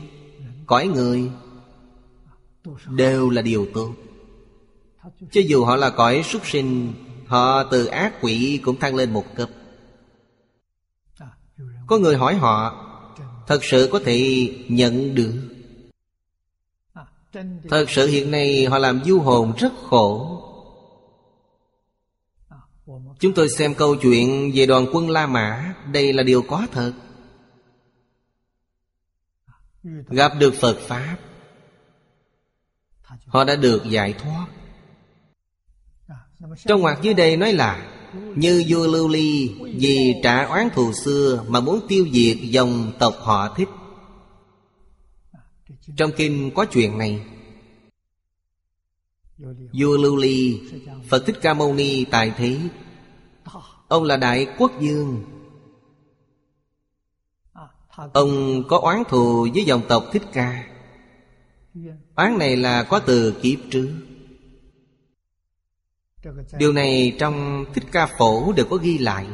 [0.67, 1.31] Cõi người
[2.91, 3.95] Đều là điều tốt.
[5.33, 6.93] Cho dù họ là cõi súc sinh
[7.27, 9.51] Họ từ ác quỷ cũng thăng lên một cấp.
[11.87, 12.83] Có người hỏi họ
[13.47, 15.56] Thật sự có thể nhận được
[17.71, 20.43] Thật sự hiện nay họ làm du hồn rất khổ.
[23.21, 25.75] Chúng tôi xem câu chuyện về đoàn quân La Mã.
[25.93, 26.93] Đây là điều có thật.
[30.09, 31.17] Gặp được Phật Pháp,
[33.27, 34.47] Họ đã được giải thoát.
[36.67, 37.93] Trong ngoặc dưới đây nói là,
[38.37, 43.15] Như vua Lưu Ly Vì trả oán thù xưa Mà muốn tiêu diệt dòng tộc
[43.21, 43.69] họ thích.
[45.97, 47.27] Trong kinh có chuyện này.
[49.73, 50.61] Vua Lưu Ly,
[51.09, 52.59] Phật Thích Ca Mâu Ni tại thế.
[53.89, 55.25] Ông là Đại Quốc Dương.
[58.13, 60.69] Ông có oán thù với dòng tộc Thích Ca.
[62.15, 63.97] Oán này là có từ kiếp trước.
[66.59, 69.27] Điều này trong Thích Ca Phổ đều có ghi lại.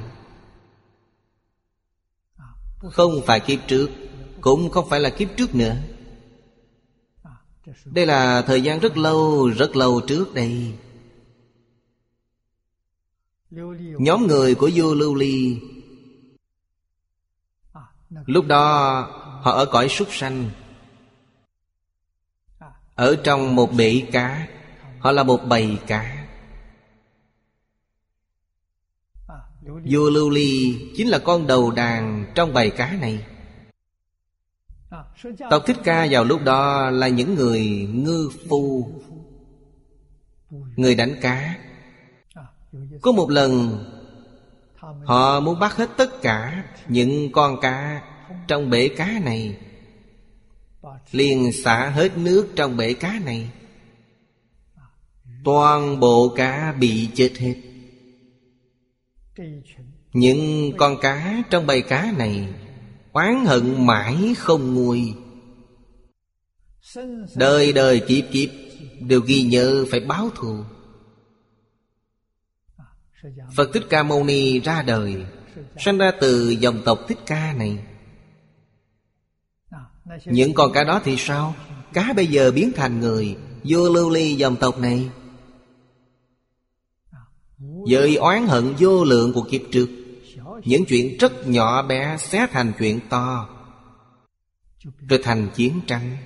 [2.78, 3.90] Không phải kiếp trước,
[4.40, 5.76] Cũng không phải là kiếp trước nữa.
[7.84, 10.74] Đây là thời gian rất lâu, rất lâu trước đây.
[13.98, 15.60] Nhóm người của vua Lưu Ly
[18.26, 19.00] Lúc đó
[19.42, 20.50] họ ở cõi súc sanh.
[22.94, 24.48] Ở trong một bể cá
[25.02, 26.26] Họ là một bầy cá.
[29.62, 33.24] Vua Lưu Ly chính là con đầu đàn trong bầy cá này.
[35.50, 38.88] Tộc Thích Ca vào lúc đó là những người ngư phu,
[40.76, 41.58] Người đánh cá.
[43.02, 43.78] Có một lần,
[45.04, 48.02] Họ muốn bắt hết tất cả những con cá
[48.48, 49.56] trong bể cá này,
[51.10, 53.50] liền xả hết nước trong bể cá này.
[55.44, 57.54] Toàn bộ cá bị chết hết.
[60.12, 62.48] Những con cá trong bầy cá này
[63.12, 65.14] oán hận mãi không nguôi.
[67.36, 68.48] Đời đời, kiếp kiếp
[69.00, 70.64] đều ghi nhớ phải báo thù.
[73.56, 75.24] Phật thích ca mâu ni ra đời
[75.78, 77.78] sinh ra từ dòng tộc thích ca này.
[80.24, 81.54] Những con cá đó thì sao?
[81.92, 85.10] Cá bây giờ biến thành người, vô lưu ly dòng tộc này.
[87.90, 90.01] Với oán hận vô lượng của kiếp trước
[90.64, 93.48] những chuyện rất nhỏ bé Xé thành chuyện to.
[95.08, 96.16] Rồi thành chiến tranh.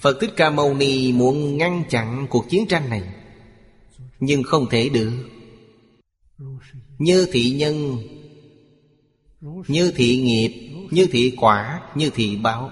[0.00, 3.02] Phật Thích Ca Mâu Ni muốn ngăn chặn cuộc chiến tranh này,
[4.20, 5.12] Nhưng không thể được.
[6.98, 7.98] Như thị nhân,
[9.68, 12.70] Như thị nghiệp, như thị quả, Như thị báo.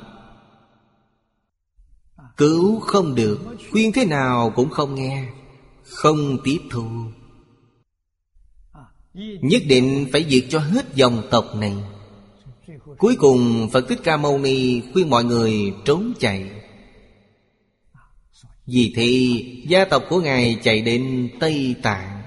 [2.36, 5.28] Cứu không được, Khuyên thế nào cũng không nghe,
[5.82, 6.86] Không tiếp thu.
[9.40, 11.74] Nhất định phải diệt cho hết dòng tộc này.
[12.98, 16.50] Cuối cùng, Phật Thích Ca Mâu Ni khuyên mọi người trốn chạy.
[18.66, 22.22] Vì thì gia tộc của Ngài chạy đến Tây Tạng,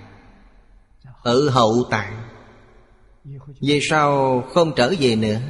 [1.23, 2.29] Ở Hậu Tạng.
[3.61, 5.41] Về sau không trở về nữa.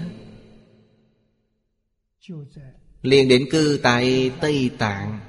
[3.01, 5.19] Liền định cư tại Tây Tạng.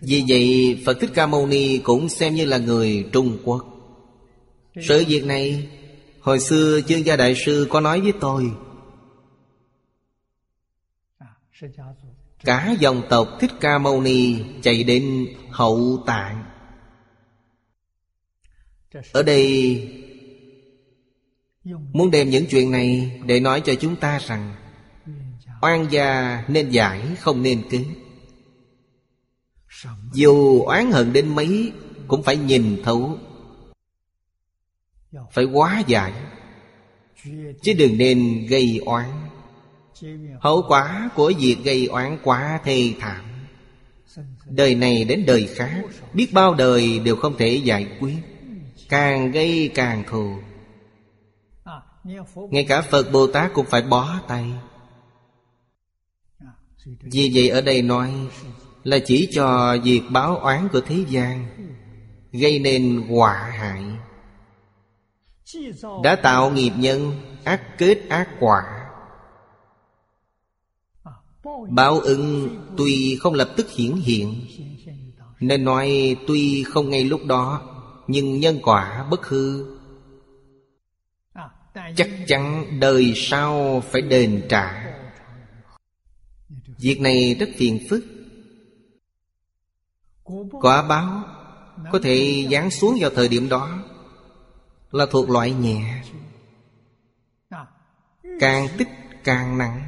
[0.00, 3.66] Vì vậy, Phật Thích Ca Mâu Ni cũng xem như là người Trung Quốc.
[4.88, 5.68] Sự việc này,
[6.20, 8.50] Hồi xưa chương gia đại sư có nói với tôi.
[12.44, 16.44] Cả dòng tộc Thích Ca Mâu Ni chạy đến Hậu Tạng
[19.12, 19.88] Ở đây,
[21.92, 24.54] Muốn đem những chuyện này để nói cho chúng ta rằng,
[25.62, 27.84] Oan gia nên giải không nên kính.
[30.12, 31.72] Dù oán hận đến mấy,
[32.08, 33.18] Cũng phải nhìn thấu.
[35.32, 36.12] Phải hóa giải.
[37.62, 39.10] Chứ đừng nên gây oán.
[40.40, 43.24] Hậu quả của việc gây oán quá thê thảm.
[44.46, 48.16] Đời này đến đời khác, Biết bao đời đều không thể giải quyết.
[48.88, 50.38] Càng gây càng thù.
[52.50, 54.52] Ngay cả Phật Bồ Tát cũng phải bó tay.
[57.00, 58.12] Vì vậy ở đây nói
[58.86, 61.46] là chỉ cho việc báo oán của thế gian,
[62.32, 63.84] Gây nên họa hại.
[66.02, 67.12] Đã tạo nghiệp nhân
[67.44, 68.62] Ác kết ác quả.
[71.70, 74.46] Báo ứng tuy không lập tức hiển hiện,
[75.40, 77.62] Nên nói tuy không ngay lúc đó,
[78.06, 79.76] Nhưng nhân quả bất hư.
[81.96, 84.94] Chắc chắn đời sau phải đền trả.
[86.78, 88.15] Việc này rất phiền phức.
[90.60, 91.24] Quả báo,
[91.92, 93.82] Có thể giáng xuống vào thời điểm đó,
[94.90, 96.02] Là thuộc loại nhẹ,
[98.40, 98.88] Càng tích
[99.24, 99.86] càng nặng.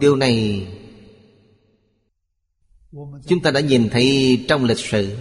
[0.00, 0.68] Điều này,
[3.26, 5.16] Chúng ta đã nhìn thấy trong lịch sử.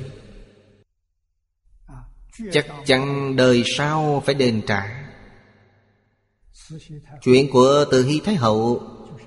[2.51, 5.11] Chắc chắn đời sau phải đền trả.
[7.21, 8.81] Chuyện của Từ Hy Thái Hậu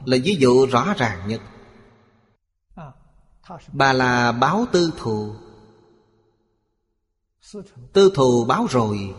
[0.04, 1.40] Là ví dụ rõ ràng nhất.
[3.72, 5.34] Bà là báo tư thù.
[7.92, 9.14] Tư thù báo rồi.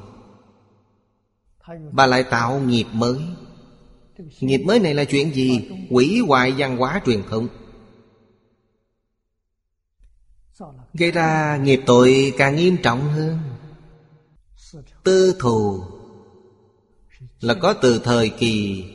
[1.91, 3.19] Bà lại tạo nghiệp mới.
[4.39, 5.69] Nghiệp mới này là chuyện gì?
[5.89, 7.47] Quỷ hoại văn hóa truyền thống.
[10.93, 13.39] Gây ra nghiệp tội càng nghiêm trọng hơn.
[15.03, 15.84] Tư thù
[17.39, 18.86] Là có từ thời kỳ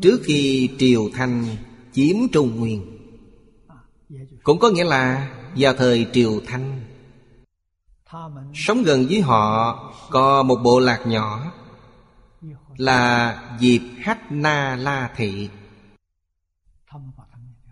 [0.00, 1.56] Trước khi Triều Thanh
[1.92, 3.01] chiếm Trung Nguyên.
[4.42, 6.80] Cũng có nghĩa là vào thời Triều Thanh.
[8.54, 9.78] Sống gần với họ
[10.10, 11.52] Có một bộ lạc nhỏ
[12.76, 15.48] Là Diệp Hách Na La Thị.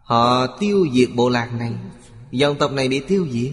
[0.03, 1.73] Họ tiêu diệt bộ lạc này,
[2.31, 3.53] Dòng tộc này bị tiêu diệt.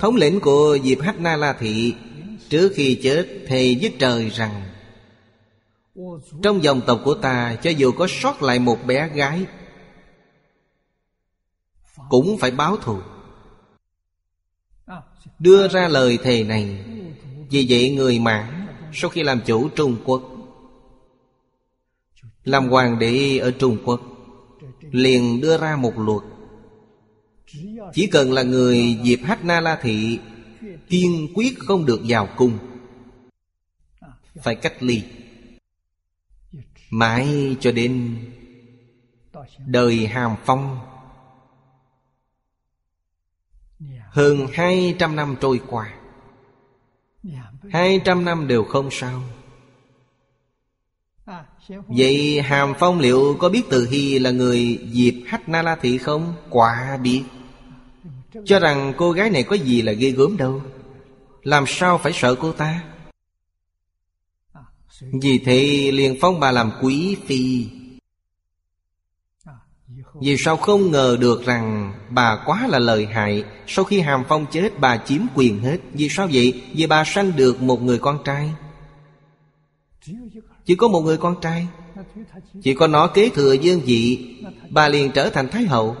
[0.00, 1.94] Thống lĩnh của Diệp Hách Na La Thị
[2.48, 4.62] Trước khi chết thề với trời rằng,
[6.42, 9.46] Trong dòng tộc của ta Cho dù có sót lại một bé gái
[12.10, 12.98] cũng phải báo thù.
[15.38, 16.84] Đưa ra lời thề này
[17.50, 20.22] Vì vậy người mãn Sau khi làm chủ Trung Quốc
[22.44, 24.00] Làm hoàng đế ở Trung Quốc
[24.90, 26.22] Liền đưa ra một luật.
[27.92, 30.18] Chỉ cần là người Diệp Hách Na La Thị
[30.88, 32.58] Kiên quyết không được vào cung
[34.42, 35.02] Phải cách ly.
[36.90, 38.16] Mãi cho đến
[39.66, 40.78] Đời Hàm Phong
[44.10, 45.94] Hơn hai trăm năm trôi qua.
[47.70, 49.22] Hai trăm năm đều không sao.
[51.68, 55.98] Vậy Hàm Phong liệu có biết Từ Hy là người Diệp Hách Na La Thị
[55.98, 56.34] không?
[56.50, 57.24] Quả biết.
[58.44, 60.62] Cho rằng cô gái này có gì là ghê gớm đâu.
[61.42, 62.84] Làm sao phải sợ cô ta?
[65.22, 67.66] Vì thế liền phong bà làm quý phi
[70.20, 74.46] vì sao không ngờ được rằng bà quá là lợi hại, Sau khi Hàm Phong
[74.50, 75.78] chết, bà chiếm quyền hết.
[75.92, 76.62] Vì sao vậy?
[76.74, 78.52] Vì bà sanh được một người con trai.
[80.64, 81.66] Chỉ có một người con trai.
[82.62, 84.34] Chỉ có nó kế thừa dương vị,
[84.70, 85.96] Bà liền trở thành Thái Hậu.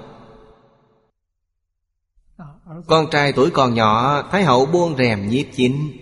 [2.86, 5.92] Con trai tuổi còn nhỏ, Thái Hậu buông rèm nhiếp chính.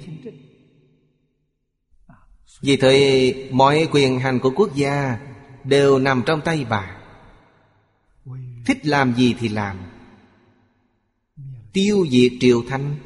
[2.60, 5.18] Vì thời mọi quyền hành của quốc gia
[5.64, 6.97] Đều nằm trong tay bà.
[8.68, 9.76] Thích làm gì thì làm.
[11.72, 12.96] Tiêu diệt triều thanh.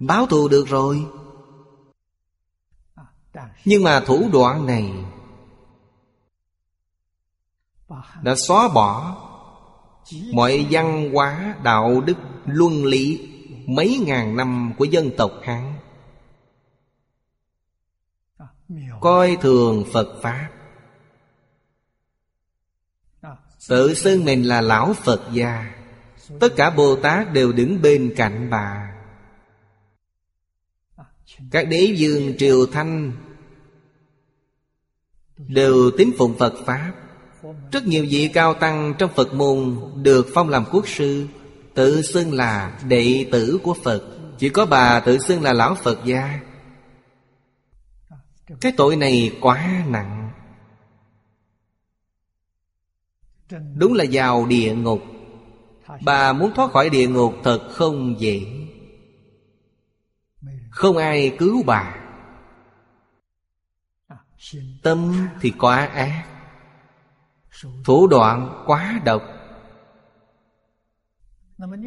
[0.00, 1.06] Báo thù được rồi.
[3.64, 4.92] Nhưng mà thủ đoạn này
[8.22, 9.16] Đã xóa bỏ
[10.32, 12.16] Mọi văn hóa, đạo đức,
[12.46, 13.28] luân lý
[13.66, 15.74] Mấy ngàn năm của dân tộc Hán.
[19.00, 20.61] Coi thường Phật Pháp.
[23.68, 25.74] Tự xưng mình là lão Phật gia.
[26.40, 28.92] Tất cả Bồ Tát đều đứng bên cạnh bà.
[31.50, 33.12] Các đế dương triều thanh
[35.36, 36.92] Đều tín phụng Phật Pháp.
[37.72, 41.26] Rất nhiều vị cao tăng trong Phật môn Được phong làm quốc sư,
[41.74, 44.02] Tự xưng là đệ tử của Phật.
[44.38, 46.40] Chỉ có bà tự xưng là lão Phật gia.
[48.60, 50.21] Cái tội này quá nặng.
[53.74, 55.02] Đúng là vào địa ngục.
[56.04, 58.40] Bà muốn thoát khỏi địa ngục thật không dễ.
[60.70, 61.96] Không ai cứu bà.
[64.82, 66.24] Tâm thì quá ác.
[67.84, 69.22] Thủ đoạn quá độc.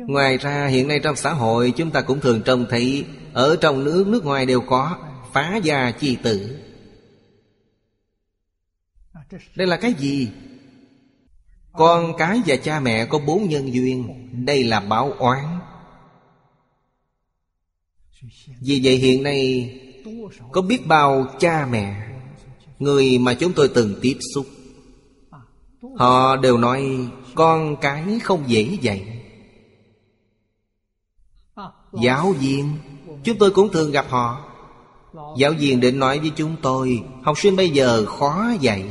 [0.07, 3.83] Ngoài ra, hiện nay trong xã hội, Chúng ta cũng thường trông thấy, Ở trong
[3.83, 4.97] nước nước ngoài đều có
[5.33, 6.59] Phá gia chi tử.
[9.55, 10.31] Đây là cái gì?
[11.77, 14.29] Con cái và cha mẹ có bốn nhân duyên.
[14.45, 15.59] Đây là báo oán.
[18.61, 19.71] Vì vậy hiện nay,
[20.51, 22.07] Có biết bao cha mẹ,
[22.79, 24.45] Người mà chúng tôi từng tiếp xúc,
[25.95, 29.21] Họ đều nói Con cái không dễ dạy.
[32.01, 32.73] Giáo viên,
[33.23, 34.51] Chúng tôi cũng thường gặp họ.
[35.37, 38.85] Giáo viên định nói với chúng tôi, Học sinh bây giờ khó dạy.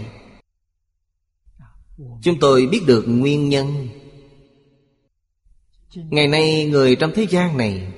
[2.22, 3.88] Chúng tôi biết được nguyên nhân.
[5.94, 7.92] Ngày nay người trong thế gian này,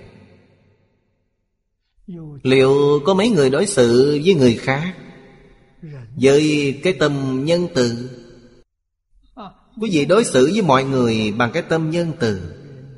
[2.43, 4.95] Liệu có mấy người đối xử với người khác?
[6.21, 8.11] Với cái tâm nhân từ.
[9.81, 12.41] Quý vị đối xử với mọi người bằng cái tâm nhân từ.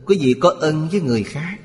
[0.06, 1.56] Quý vị có ân với người khác.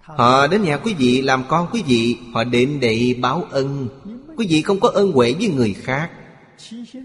[0.00, 3.88] Họ đến nhà quý vị, làm con quý vị, Họ đến để báo ân.
[4.36, 6.10] Quý vị không có ân huệ với người khác.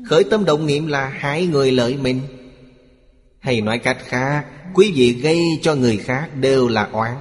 [0.05, 2.21] Khởi tâm động niệm là hại người lợi mình.
[3.39, 7.17] Hay nói cách khác, Quý vị gây cho người khác đều là oán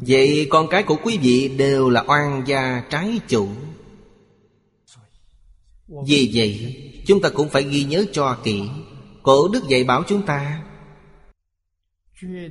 [0.00, 3.48] Vậy con cái của quý vị đều là oan gia trái chủ.
[6.06, 6.76] Vì vậy,
[7.06, 8.62] Chúng ta cũng phải ghi nhớ cho kỹ.
[9.22, 10.62] Cổ đức dạy bảo chúng ta,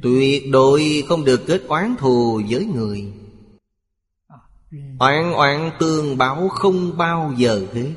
[0.02, 3.06] Tuyệt đối không được kết oán thù với người.
[4.99, 7.91] Oán oán tương báo không bao giờ hết.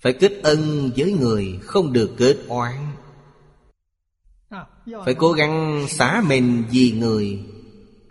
[0.00, 2.92] Phải kết ân với người Không được kết oán.
[5.04, 7.40] Phải cố gắng xả mình vì người,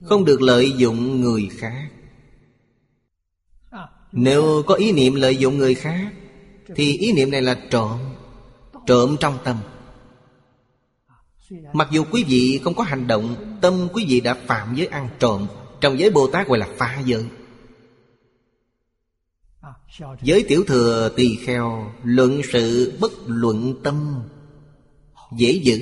[0.03, 1.89] Không được lợi dụng người khác.
[4.11, 6.13] Nếu có ý niệm lợi dụng người khác,
[6.75, 7.99] Thì ý niệm này là trộm
[8.85, 9.57] Trộm trong tâm.
[11.73, 15.09] Mặc dù quý vị không có hành động, Tâm quý vị đã phạm giới ăn
[15.19, 15.47] trộm,
[15.81, 17.25] Trong giới Bồ Tát gọi là phá giới
[20.21, 24.23] Giới tiểu thừa tỳ kheo Luận sự bất luận tâm,
[25.37, 25.81] Dễ giữ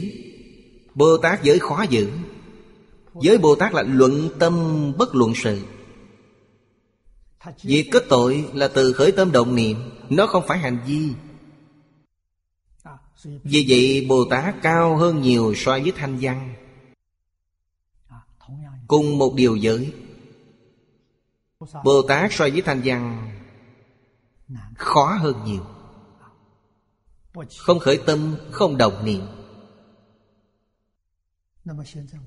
[0.95, 2.09] Bồ Tát giới khó giữ
[3.21, 4.53] Giới Bồ Tát là luận tâm
[4.97, 5.61] bất luận sự.
[7.63, 9.77] Việc kết tội là từ khởi tâm động niệm,
[10.09, 11.09] Nó không phải hành vi.
[13.43, 16.55] Vì vậy, Bồ Tát cao hơn nhiều so với thanh văn.
[18.87, 19.93] Cùng một điều giới.
[21.83, 23.31] Bồ Tát so với thanh văn
[24.75, 25.65] Khó hơn nhiều.
[27.57, 29.21] Không khởi tâm, không đồng niệm.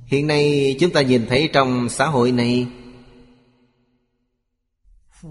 [0.07, 2.69] Hiện nay chúng ta nhìn thấy trong xã hội này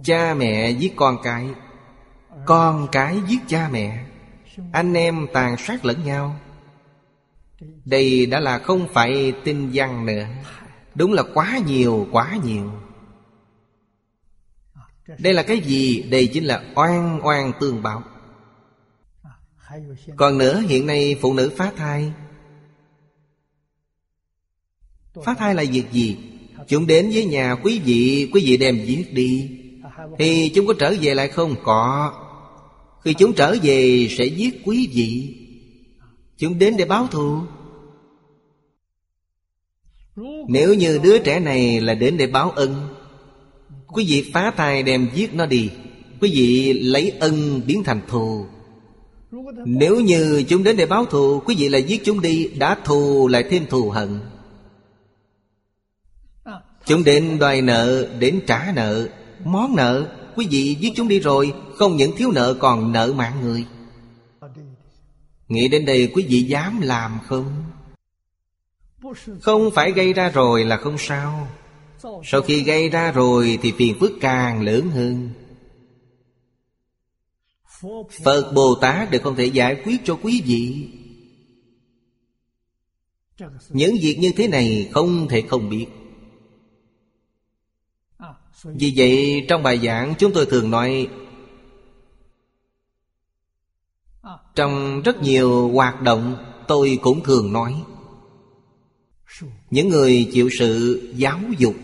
[0.03, 1.47] Cha mẹ giết con cái
[2.45, 4.07] Con cái giết cha mẹ
[4.71, 6.35] anh em tàn sát lẫn nhau.
[7.85, 10.25] Đây đã là không phải tinh văn nữa.
[10.95, 12.71] Đúng là quá nhiều, quá nhiều.
[15.19, 16.01] Đây là cái gì?
[16.01, 18.03] Đây chính là oan oan tương báo
[20.15, 22.11] Còn nữa, hiện nay phụ nữ phá thai
[25.25, 26.17] Phá thai là việc gì?
[26.67, 29.49] Chúng đến với nhà quý vị Quý vị đem giết đi
[30.19, 31.55] Thì chúng có trở về lại không?
[31.63, 32.13] Có
[33.03, 35.35] khi chúng trở về, sẽ giết quý vị
[36.37, 37.41] Chúng đến để báo thù
[40.47, 42.96] Nếu như đứa trẻ này là đến để báo ân
[43.87, 45.71] Quý vị phá thai đem giết nó đi,
[46.21, 48.45] Quý vị lấy ân biến thành thù.
[49.65, 53.27] Nếu như chúng đến để báo thù, Quý vị lại giết chúng đi, Đã thù
[53.27, 54.19] lại thêm thù hận.
[56.85, 59.07] Chúng đến đòi nợ, Đến trả nợ,
[59.45, 63.41] Món nợ, Quý vị giết chúng đi rồi, Không những thiếu nợ còn nợ mạng
[63.41, 63.65] người.
[65.47, 67.63] Nghĩ đến đây quý vị dám làm không?
[69.41, 71.47] Không phải gây ra rồi là không sao.
[72.23, 75.29] Sau khi gây ra rồi Thì phiền phức càng lớn hơn.
[78.23, 80.89] Phật Bồ Tát đều không thể giải quyết cho quý vị.
[83.69, 85.85] Những việc như thế này không thể không biết.
[88.63, 91.07] Vì vậy, trong bài giảng, chúng tôi thường nói,
[94.55, 96.35] Trong rất nhiều hoạt động,
[96.67, 97.83] tôi cũng thường nói,
[99.69, 101.75] Những người chịu sự giáo dục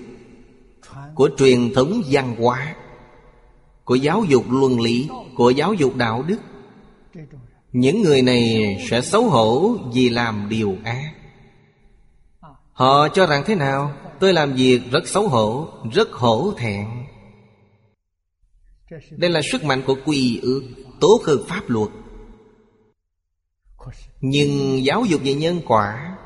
[1.15, 2.76] của truyền thống văn hóa,
[3.85, 6.40] Của giáo dục luân lý, Của giáo dục đạo đức.
[7.72, 11.14] Những người này sẽ xấu hổ vì làm điều ác.
[12.73, 13.94] Họ cho rằng thế nào?
[14.19, 16.88] Tôi làm việc rất xấu hổ, Rất hổ thẹn.
[19.11, 20.64] Đây là sức mạnh của quy ước,
[20.99, 21.90] Tốt hơn pháp luật.
[24.22, 26.18] Nhưng giáo dục về nhân quả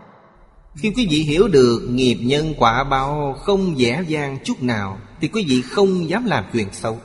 [0.77, 5.27] khi quý vị hiểu được nghiệp nhân quả báo không dễ dàng chút nào, Thì
[5.27, 6.99] quý vị không dám làm chuyện xấu.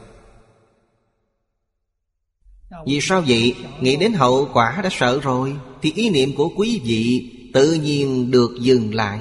[2.87, 3.55] Vì sao vậy?
[3.81, 8.31] Nghĩ đến hậu quả đã sợ rồi, Thì ý niệm của quý vị tự nhiên
[8.31, 9.21] được dừng lại.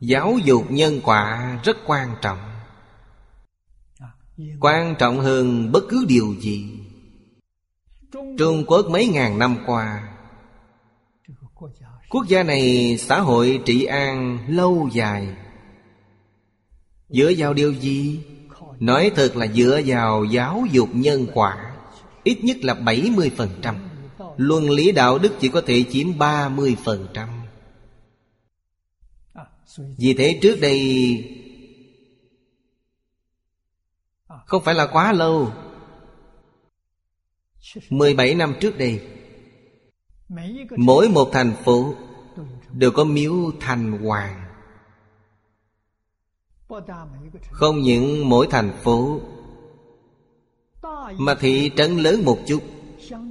[0.00, 2.38] Giáo dục nhân quả rất quan trọng.
[4.60, 6.64] Quan trọng hơn bất cứ điều gì.
[8.38, 10.13] Trung quốc mấy ngàn năm qua
[12.14, 15.28] Quốc gia này xã hội trị an lâu dài.
[17.08, 18.20] Dựa vào điều gì?
[18.80, 21.76] Nói thật là dựa vào giáo dục nhân quả,
[22.24, 23.74] Ít nhất là 70%
[24.36, 27.28] Luân lý đạo đức chỉ có thể chiếm 30%
[29.98, 31.24] Vì thế trước đây,
[34.46, 35.52] Không phải là quá lâu.
[37.90, 39.13] 17 năm trước đây
[40.76, 41.94] Mỗi một thành phố
[42.72, 44.40] Đều có miếu thành hoàng.
[47.50, 49.20] Không những mỗi thành phố
[51.18, 52.62] Mà thị trấn lớn một chút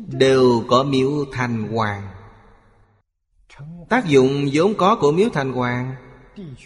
[0.07, 2.07] Đều có miếu thành hoàng.
[3.89, 5.95] Tác dụng vốn có của miếu thành hoàng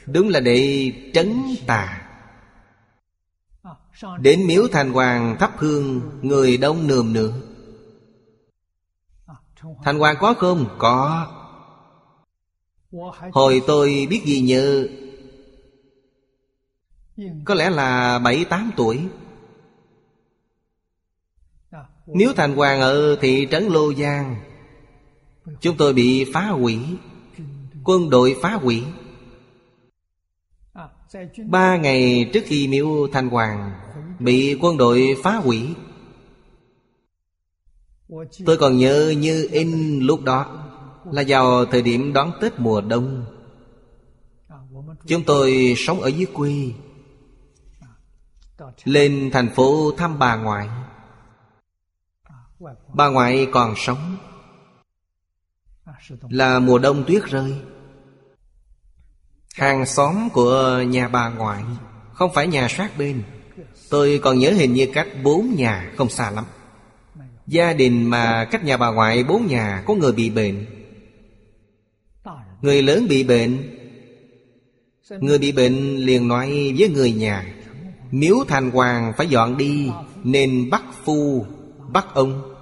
[0.05, 2.01] Đúng là để trấn tà.
[4.19, 7.31] Đến miếu thành hoàng thắp hương Người đông nườm nượp
[9.83, 10.65] Thành hoàng có không?
[10.77, 11.27] Có.
[13.31, 14.89] Hồi tôi biết gì như,
[17.45, 19.07] Có lẽ là bảy tám tuổi.
[22.07, 24.35] Nếu thành hoàng ở thị trấn Lô Giang
[25.61, 26.79] Chúng tôi bị phá hủy
[27.83, 28.83] Quân đội phá hủy.
[31.45, 33.71] Ba ngày trước khi miếu thành hoàng
[34.19, 35.75] Bị quân đội phá hủy
[38.45, 40.63] Tôi còn nhớ như in lúc đó,
[41.11, 43.25] Là vào thời điểm đón Tết mùa đông.
[45.07, 46.71] Chúng tôi sống ở dưới quê,
[48.83, 50.69] Lên thành phố thăm bà ngoại.
[52.93, 54.17] Bà ngoại còn sống.
[56.29, 57.61] Là mùa đông tuyết rơi.
[59.55, 61.63] Hàng xóm của nhà bà ngoại
[62.13, 63.23] Không phải nhà sát bên.
[63.89, 66.45] Tôi còn nhớ hình như cách bốn nhà Không xa lắm.
[67.47, 70.65] Gia đình mà cách nhà bà ngoại, bốn nhà, Có người bị bệnh.
[72.61, 73.77] Người lớn bị bệnh.
[75.09, 77.53] Người bị bệnh liền nói với người nhà,
[78.11, 79.91] Miếu thành hoàng phải dọn đi,
[80.23, 81.45] Nên bắt phu,
[81.89, 82.53] Bắt ông.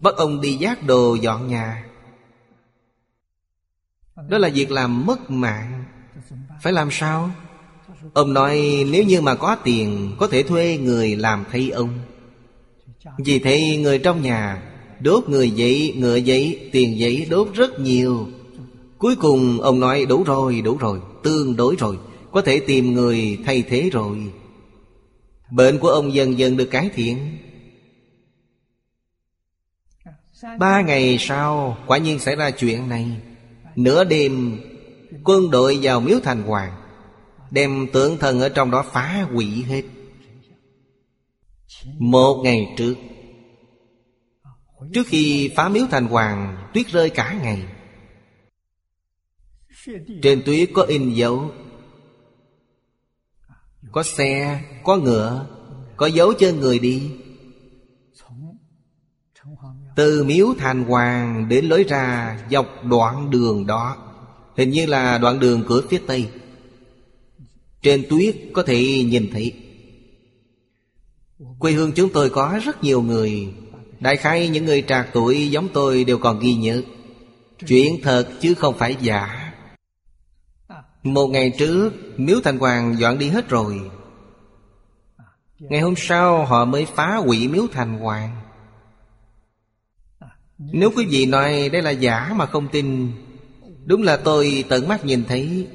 [0.00, 1.84] Bắt ông đi giác đồ dọn nhà.
[4.28, 5.84] Đó là việc làm mất mạng.
[6.62, 7.30] Phải làm sao?
[8.14, 11.98] Ông nói, nếu như mà có tiền, Có thể thuê người làm thay ông
[13.18, 14.62] vì thế người trong nhà
[15.00, 18.28] Đốt người giấy, ngựa giấy, tiền giấy đốt rất nhiều.
[18.98, 21.98] Cuối cùng ông nói đủ rồi, đủ rồi Tương đối rồi
[22.32, 24.18] Có thể tìm người thay thế rồi.
[25.50, 27.38] Bệnh của ông dần dần được cải thiện.
[30.58, 33.06] Ba ngày sau Quả nhiên xảy ra chuyện này.
[33.76, 34.60] Nửa đêm
[35.24, 36.72] Quân đội vào miếu thành hoàng
[37.50, 39.82] Đem tượng thần ở trong đó phá hủy hết
[41.98, 42.94] một ngày trước
[44.92, 47.62] Trước khi phá miếu thành hoàng Tuyết rơi cả ngày.
[50.22, 51.50] Trên tuyết có in dấu
[53.92, 55.46] Có xe, có ngựa
[55.96, 57.10] Có dấu chân người đi.
[59.96, 64.04] Từ miếu thành hoàng đến lối ra Dọc đoạn đường đó
[64.56, 66.30] Hình như là đoạn đường cửa phía tây.
[67.82, 69.63] Trên tuyết có thể nhìn thấy.
[71.58, 73.54] Quê hương chúng tôi có rất nhiều người.
[74.00, 76.82] Đại khái những người trạc tuổi giống tôi đều còn ghi nhớ.
[77.66, 79.52] Chuyện thật chứ không phải giả.
[81.02, 83.90] Một ngày trước, Miếu Thành Hoàng dọn đi hết rồi.
[85.58, 88.40] Ngày hôm sau, họ mới phá hủy Miếu Thành Hoàng.
[90.58, 93.12] Nếu quý vị nói đây là giả mà không tin,
[93.84, 95.68] Đúng là tôi tận mắt nhìn thấy.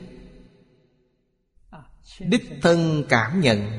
[2.20, 3.70] Đích thân cảm nhận.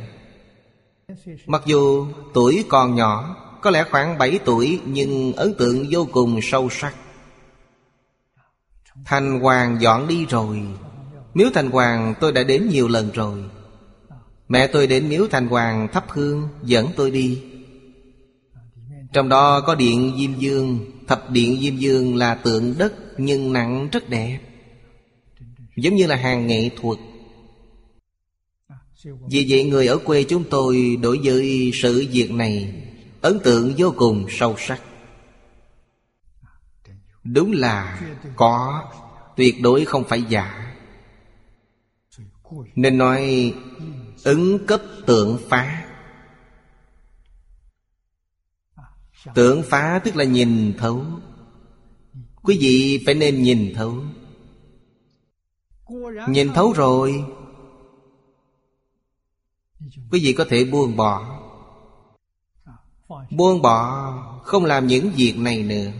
[1.46, 6.40] Mặc dù tuổi còn nhỏ, Có lẽ khoảng 7 tuổi, Nhưng ấn tượng vô cùng
[6.42, 6.94] sâu sắc.
[9.04, 10.60] Thành Hoàng dọn đi rồi.
[11.34, 13.44] Miếu Thành Hoàng tôi đã đến nhiều lần rồi.
[14.48, 17.42] Mẹ tôi đến Miếu Thành Hoàng thắp hương, Dẫn tôi đi.
[19.12, 20.78] Trong đó có điện Diêm Dương.
[21.08, 24.38] Thập điện Diêm Dương là tượng đất, Nhưng nặng rất đẹp.
[25.76, 26.98] Giống như là hàng nghệ thuật
[29.04, 32.74] vì vậy người ở quê chúng tôi đối với sự việc này
[33.20, 34.82] Ấn tượng vô cùng sâu sắc.
[37.24, 38.00] Đúng là
[38.36, 38.84] có,
[39.36, 40.74] Tuyệt đối không phải giả.
[42.74, 43.54] Nên nói
[44.24, 45.86] ứng cấp tượng phá.
[49.34, 51.04] Tượng phá tức là nhìn thấu.
[52.42, 53.94] Quý vị phải nên nhìn thấu.
[56.28, 57.24] Nhìn thấu rồi
[60.10, 61.36] quý vị có thể buông bỏ.
[63.30, 64.12] Buông bỏ,
[64.44, 65.90] không làm những việc này nữa.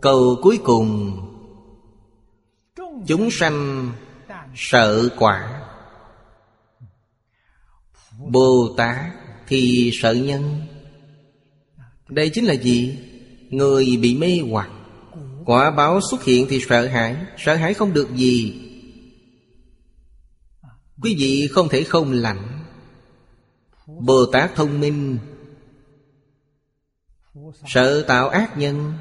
[0.00, 1.20] Câu cuối cùng,
[3.06, 3.90] Chúng sanh
[4.54, 5.62] sợ quả.
[8.18, 8.96] Bồ Tát
[9.48, 10.60] thì sợ nhân.
[12.08, 12.98] Đây chính là gì?
[13.50, 14.70] Người bị mê hoặc.
[15.44, 17.16] Quả báo xuất hiện thì sợ hãi.
[17.38, 18.62] Sợ hãi không được gì.
[21.02, 22.64] Quý vị không thể không lạnh
[23.86, 25.18] Bồ Tát thông minh.
[27.66, 28.92] Sợ tạo ác nhân.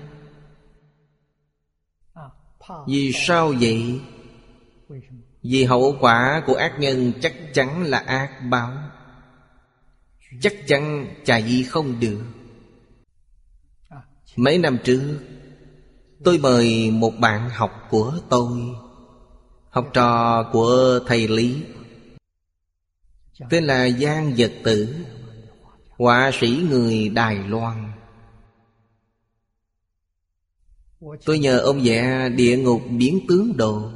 [2.88, 4.02] Vì sao vậy?
[5.42, 8.72] Vì hậu quả của ác nhân chắc chắn là ác báo.
[10.42, 12.22] Chắc chắn chạy không được.
[14.36, 15.20] Mấy năm trước,
[16.24, 18.60] Tôi mời một bạn học của tôi,
[19.70, 21.64] Học trò của thầy Lý.
[23.49, 24.95] Tên là Giang Dật Tử.
[25.90, 27.91] Họa sĩ người Đài Loan.
[31.26, 33.91] Tôi nhờ ông vẽ địa ngục biến tướng đồ.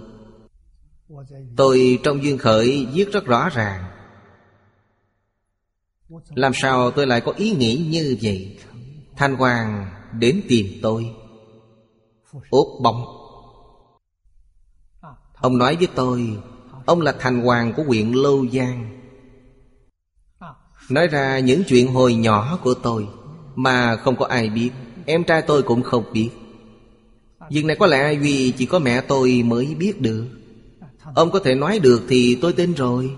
[1.58, 3.84] Tôi trong duyên khởi viết rất rõ ràng.
[6.36, 8.60] Làm sao tôi lại có ý nghĩ như vậy?
[9.16, 11.16] Thanh Hoàng đến tìm tôi.
[12.50, 13.06] Ốp bóng.
[15.34, 16.38] Ông nói với tôi
[16.86, 18.99] Ông là thành hoàng của huyện Lâu Giang
[20.90, 23.08] Nói ra những chuyện hồi nhỏ của tôi
[23.56, 24.72] Mà không có ai biết,
[25.06, 26.30] Em trai tôi cũng không biết.
[27.50, 30.28] Việc này có lẽ vì chỉ có mẹ tôi mới biết được.
[31.16, 33.16] Ông có thể nói được thì tôi tin rồi.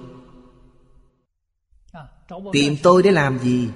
[2.52, 3.70] Tìm tôi để làm gì?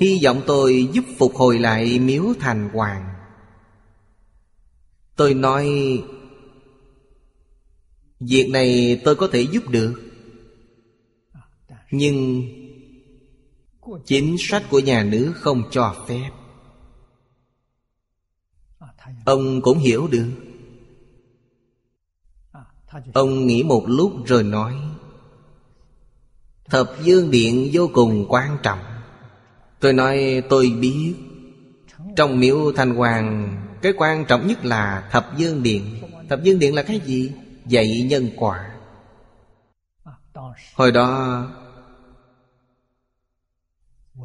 [0.00, 3.14] Hy vọng tôi giúp phục hồi lại miếu thành hoàng.
[5.16, 5.68] Tôi nói,
[8.20, 9.94] Việc này tôi có thể giúp được.
[11.90, 12.42] Nhưng
[14.04, 16.30] Chính sách của nhà nước không cho phép.
[19.24, 20.30] Ông cũng hiểu được.
[23.14, 24.74] Ông nghĩ một lúc rồi nói,
[26.64, 28.78] Thập dương điện vô cùng quan trọng.
[29.80, 31.14] Tôi nói, tôi biết.
[32.16, 36.00] Trong miếu thanh hoàng, Cái quan trọng nhất là thập dương điện.
[36.28, 37.32] Thập dương điện là cái gì?
[37.66, 38.70] Dạy nhân quả.
[40.74, 41.44] Hồi đó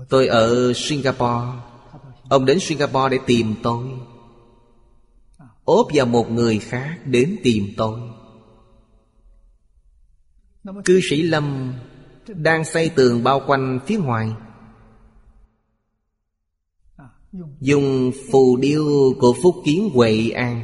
[0.09, 1.47] Tôi ở Singapore.
[2.29, 3.87] Ông đến Singapore để tìm tôi.
[5.63, 7.99] Ốp vào một người khác đến tìm tôi.
[10.85, 11.73] Cư sĩ Lâm
[12.27, 14.31] Đang xây tường bao quanh phía ngoài.
[17.59, 20.61] Dùng phù điêu của Phúc Kiến Huệ An.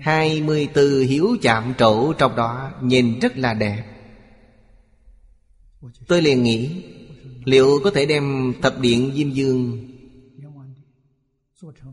[0.00, 3.84] Hai mươi tư hiếu chạm trổ trong đó, Nhìn rất là đẹp.
[6.08, 6.84] Tôi liền nghĩ
[7.44, 9.88] Liệu có thể đem thập điện Diêm Dương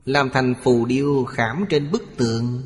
[0.05, 2.63] Làm thành phù điêu khảm trên bức tượng?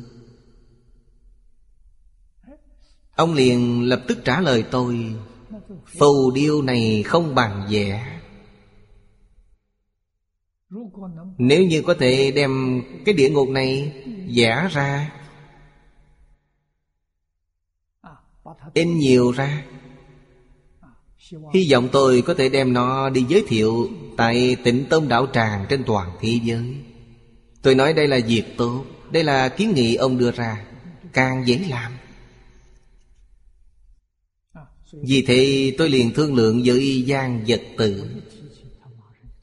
[3.16, 5.14] Ông liền lập tức trả lời tôi,
[5.98, 8.20] Phù điêu này không bằng vẽ.
[11.38, 13.92] Nếu như có thể đem cái địa ngục này
[14.36, 15.12] vẽ ra,
[18.74, 19.64] In nhiều ra
[21.54, 25.66] Hy vọng tôi có thể đem nó đi giới thiệu Tại tịnh tông đạo tràng
[25.68, 26.74] trên toàn thế giới.
[27.62, 30.66] Tôi nói đây là việc tốt, Đây là kiến nghị ông đưa ra,
[31.12, 31.92] Càng dễ làm.
[34.92, 38.04] Vì thế tôi liền thương lượng với Giang Vật Tử.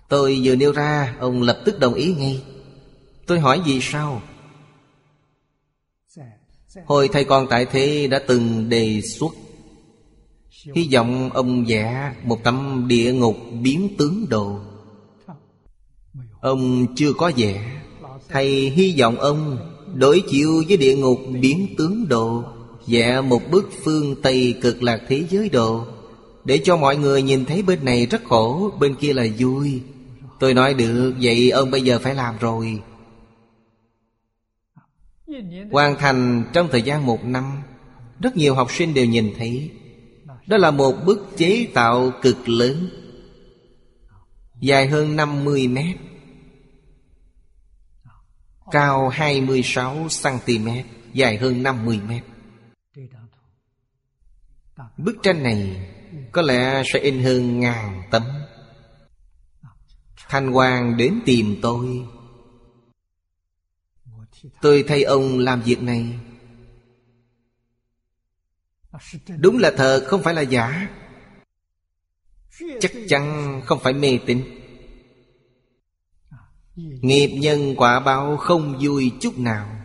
[0.09, 2.43] Tôi vừa nêu ra, Ông lập tức đồng ý ngay.
[3.27, 4.21] Tôi hỏi vì sao?
[6.85, 9.31] Hồi thầy còn tại thế đã từng đề xuất
[10.65, 14.59] Hy vọng ông vẽ một tấm địa ngục biến tướng đồ.
[16.41, 17.81] Ông chưa có vẽ.
[18.29, 19.57] Thầy hy vọng ông
[19.93, 22.43] đối chiếu với địa ngục biến tướng đồ,
[22.87, 25.85] Vẽ một bức phương Tây cực lạc thế giới đồ.
[26.45, 29.81] Để cho mọi người nhìn thấy bên này rất khổ, Bên kia là vui.
[30.39, 32.79] Tôi nói được, Vậy ông bây giờ phải làm rồi.
[35.71, 37.43] Hoàn thành trong thời gian một năm,
[38.19, 39.71] Rất nhiều học sinh đều nhìn thấy.
[40.51, 42.89] Đó là một bức chế tạo cực lớn,
[44.59, 45.97] Dài hơn 50 mét,
[48.71, 50.83] Cao 26cm
[51.13, 52.23] Dài hơn 50 mét.
[54.97, 55.89] Bức tranh này
[56.31, 58.23] Có lẽ sẽ in hơn ngàn tấm.
[60.29, 62.05] Thanh Hoàng đến tìm tôi.
[64.61, 66.19] Tôi thay ông làm việc này.
[69.39, 70.89] Đúng là thật không phải là giả.
[72.79, 74.43] Chắc chắn không phải mê tín.
[76.75, 79.81] Nghiệp nhân quả báo không vui chút nào.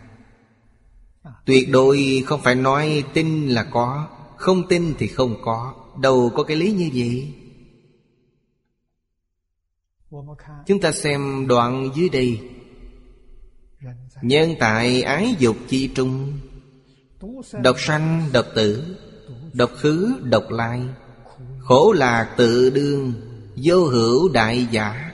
[1.45, 4.07] Tuyệt đối không phải nói tin là có,
[4.37, 5.73] Không tin thì không có.
[6.01, 7.33] Đâu có cái lý như vậy?
[10.65, 12.39] Chúng ta xem đoạn dưới đây.
[14.21, 16.39] Nhân tại ái dục chi trung
[17.61, 18.95] Độc sanh, độc tử,
[19.53, 20.81] Độc khứ, độc lai.
[21.59, 23.13] Khổ lạc tự đương,
[23.55, 25.11] Vô hữu đại giả.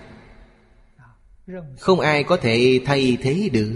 [1.80, 3.74] Không ai có thể thay thế được.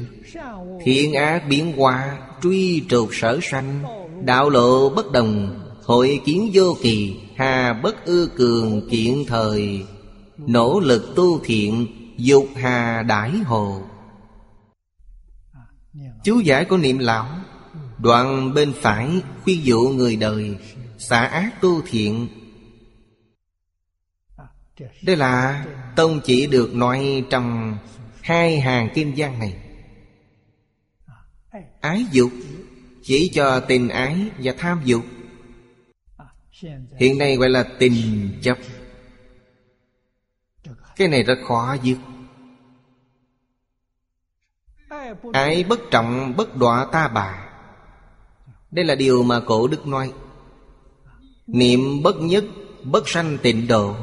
[0.84, 3.84] Thiện ác biến hóa, Truy trục sở sanh.
[4.26, 7.16] Đạo lộ bất đồng, Hội kiến vô kỳ.
[7.36, 9.86] Hà bất ư cường kiện thời.
[10.38, 11.88] Nỗ lực tu thiện,
[12.18, 13.82] Dục hà đãi hồ.
[16.24, 17.28] Chú giải của niệm lão
[18.00, 20.58] Đoạn bên phải khuyên dụ người đời
[20.98, 22.28] Xả ác tu thiện.
[25.04, 25.66] Đây là
[25.96, 27.78] tông chỉ được nói trong
[28.22, 29.58] Hai hàng kim gian này.
[31.82, 32.32] Ái dục
[33.04, 35.06] Chỉ cho tình ái và tham dục.
[37.00, 38.58] Hiện nay gọi là tình chấp.
[40.96, 41.98] Cái này rất khó dứt.
[45.34, 47.47] Ái bất trọng, bất đọa ta bà.
[48.72, 50.14] Đây là điều mà cổ đức nói.
[51.48, 52.46] Niệm bất nhất,
[52.84, 53.96] bất sanh tịnh độ.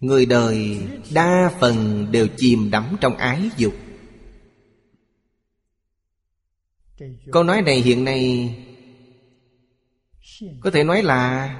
[0.00, 0.80] Người đời
[1.14, 3.74] đa phần đều chìm đắm trong ái dục.
[7.32, 8.54] Câu nói này hiện nay
[10.60, 11.56] Có thể nói là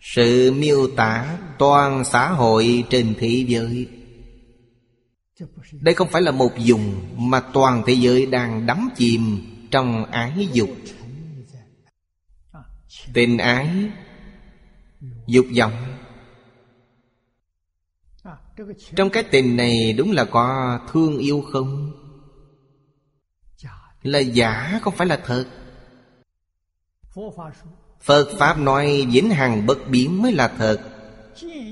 [0.00, 3.88] Sự miêu tả toàn xã hội trên thế giới.
[5.72, 9.38] Đây không phải là một dùng Mà toàn thế giới đang đắm chìm
[9.70, 10.70] Trong ái dục.
[13.12, 13.90] Tình ái
[15.26, 15.96] Dục vọng.
[18.96, 21.92] Trong cái tình này đúng là có thương yêu không?
[24.02, 25.44] Là giả không phải là thật.
[28.00, 30.78] Phật Pháp nói vĩnh hằng bất biến mới là thật.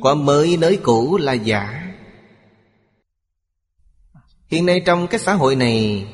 [0.03, 1.84] Có mới nới cũ là giả.
[4.55, 6.07] Hiện nay trong cái xã hội này,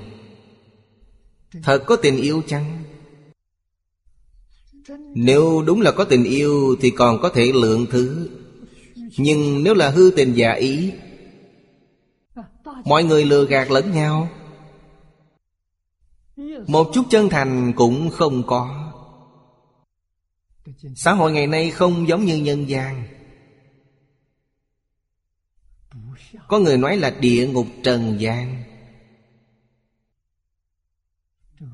[1.63, 2.83] Thật có tình yêu chăng?
[5.15, 8.29] Nếu đúng là có tình yêu Thì còn có thể lượng thứ.
[9.17, 10.93] Nhưng nếu là hư tình giả ý,
[12.85, 14.29] Mọi người lừa gạt lẫn nhau.
[16.67, 18.93] Một chút chân thành cũng không có.
[20.97, 23.20] Xã hội ngày nay không giống như nhân gian.
[26.51, 28.63] Có người nói là địa ngục trần gian.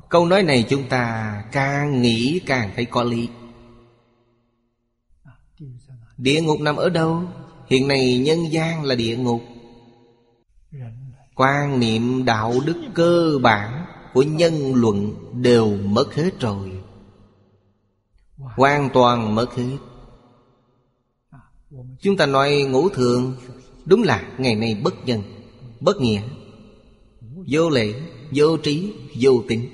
[0.09, 3.29] Câu nói này chúng ta càng nghĩ càng thấy có lý.
[6.17, 7.23] Địa ngục nằm ở đâu?
[7.67, 9.41] Hiện nay nhân gian là địa ngục.
[11.35, 16.83] Quan niệm đạo đức cơ bản của nhân luận đều mất hết rồi.
[18.37, 19.77] Hoàn toàn mất hết.
[22.01, 23.37] Chúng ta nói ngũ thường
[23.87, 25.23] đúng là ngày nay bất nhân,
[25.81, 26.23] bất nghĩa.
[27.49, 27.95] Vô lễ,
[28.35, 29.69] vô trí, vô tính.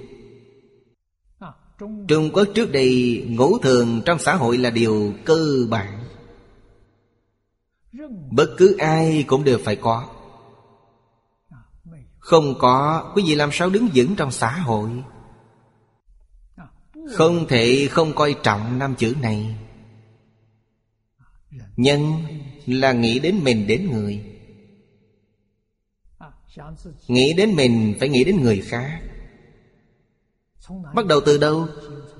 [2.08, 6.04] Trung quốc trước đây ngũ thường trong xã hội là điều cơ bản.
[8.30, 10.08] Bất cứ ai cũng đều phải có.
[12.18, 14.90] Không có, Quý vị làm sao đứng vững trong xã hội?
[17.14, 19.56] Không thể không coi trọng năm chữ này.
[21.76, 22.12] Nhân
[22.66, 24.24] là nghĩ đến mình đến người.
[27.08, 29.00] Nghĩ đến mình phải nghĩ đến người khác.
[30.94, 31.66] Bắt đầu từ đâu?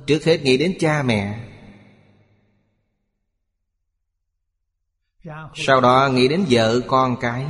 [0.07, 1.49] Trước hết nghĩ đến cha mẹ.
[5.55, 7.47] Sau đó nghĩ đến vợ con cái.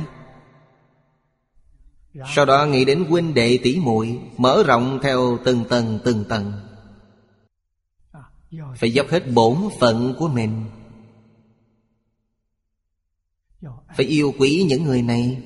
[2.35, 6.53] Sau đó nghĩ đến huynh đệ tỷ muội, Mở rộng theo từng tầng từng tầng.
[8.77, 10.65] Phải dốc hết bổn phận của mình.
[13.95, 15.41] Phải yêu quý những người này.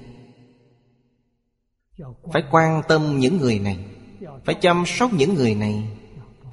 [2.34, 3.78] Phải quan tâm những người này.
[4.46, 5.84] Phải chăm sóc những người này.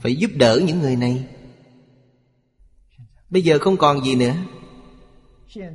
[0.02, 1.24] Phải giúp đỡ những người này.
[3.30, 4.34] Bây giờ không còn gì nữa.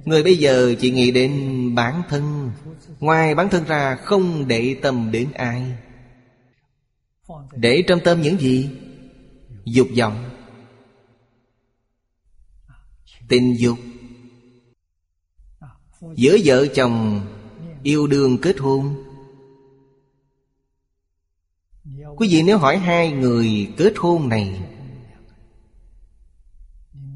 [0.06, 1.32] Người bây giờ chỉ nghĩ đến
[1.76, 2.52] bản thân.
[3.00, 5.78] Ngoài bản thân ra không để tâm đến ai.
[7.52, 8.70] Để trong tâm những gì?
[9.66, 10.30] Dục vọng.
[13.28, 13.78] Tình dục.
[16.02, 17.22] Giữa vợ chồng,
[17.84, 18.96] Yêu đương kết hôn.
[22.16, 24.62] Quý vị nếu hỏi hai người kết hôn này,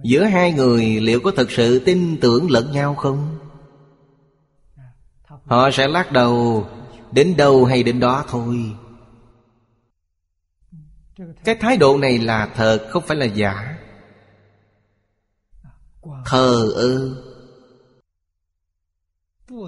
[0.03, 3.37] Giữa hai người liệu có thật sự tin tưởng lẫn nhau không?
[5.27, 6.67] Họ sẽ lắc đầu,
[7.11, 8.75] Đến đâu hay đến đó thôi.
[11.43, 13.77] Cái thái độ này là thật, Không phải là giả.
[16.25, 17.23] Thờ ơ.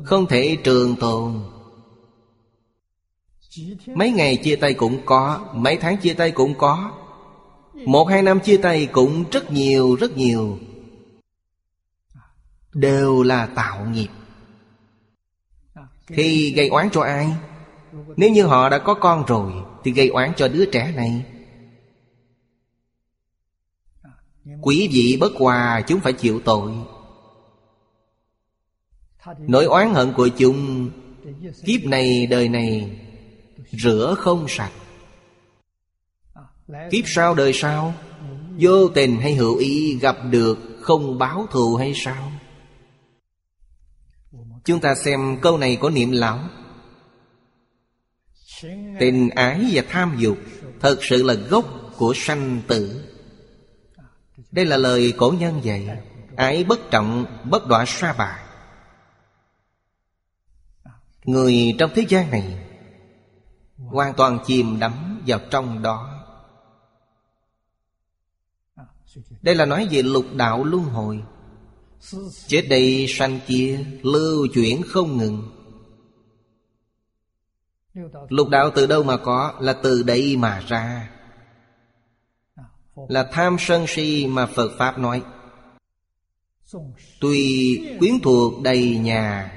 [0.04, 1.44] Không thể trường tồn.
[3.88, 6.92] Mấy ngày chia tay cũng có, Mấy tháng chia tay cũng có.
[7.74, 10.60] Một hai năm chia tay cũng rất nhiều rất nhiều.
[12.74, 14.08] Đều là tạo nghiệp.
[16.08, 17.36] Thì gây oán cho ai?
[18.18, 19.52] Nếu như họ đã có con rồi,
[19.84, 21.26] Thì gây oán cho đứa trẻ này.
[24.62, 26.72] Quý vị bất hòa, chúng phải chịu tội.
[29.40, 30.90] Nỗi oán hận của chúng,
[31.66, 33.00] Kiếp này, đời này,
[33.72, 34.72] Rửa không sạch.
[36.92, 37.94] Kiếp sau đời sau,
[38.60, 42.32] Vô tình hay hữu ý gặp được Không báo thù hay sao?
[44.66, 46.40] Chúng ta xem câu này có niệm lão
[49.00, 50.38] Tình ái và tham dục
[50.80, 51.66] Thật sự là gốc
[51.98, 53.04] của sanh tử.
[54.52, 55.90] Đây là lời cổ nhân dạy,
[56.36, 58.45] Ái bất trọng, bất đọa sa bà
[61.26, 62.66] Người trong thế gian này
[63.78, 66.12] Hoàn toàn chìm đắm vào trong đó.
[69.42, 71.24] Đây là nói về lục đạo luân hồi.
[72.48, 75.52] Chết đây sanh kia, Lưu chuyển không ngừng.
[78.30, 79.54] Lục đạo từ đâu mà có?
[79.60, 81.12] Là từ đây mà ra.
[82.96, 85.24] Là tham sân si mà Phật Pháp nói.
[87.22, 89.55] Tuy quyến thuộc đầy nhà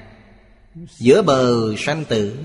[0.75, 2.37] Giữa bờ sanh tử,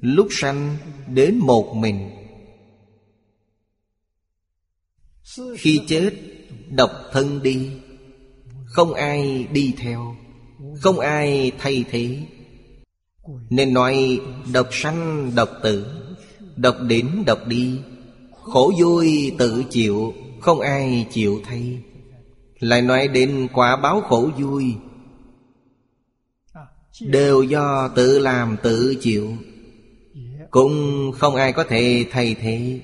[0.00, 0.76] Lúc sanh
[1.08, 2.10] đến một mình.
[5.56, 6.10] Khi chết,
[6.70, 7.70] độc thân đi,
[8.66, 10.16] Không ai đi theo,
[10.80, 12.18] Không ai thay thế.
[13.50, 14.20] Nên nói
[14.52, 15.86] độc sanh, độc tử,
[16.56, 17.78] Độc đến, độc đi.
[18.42, 21.82] Khổ vui, tự chịu, Không ai chịu thay.
[22.58, 24.74] Lại nói đến quả báo khổ vui
[27.00, 29.36] Đều do tự làm tự chịu.
[30.50, 32.80] Cũng không ai có thể thay thế.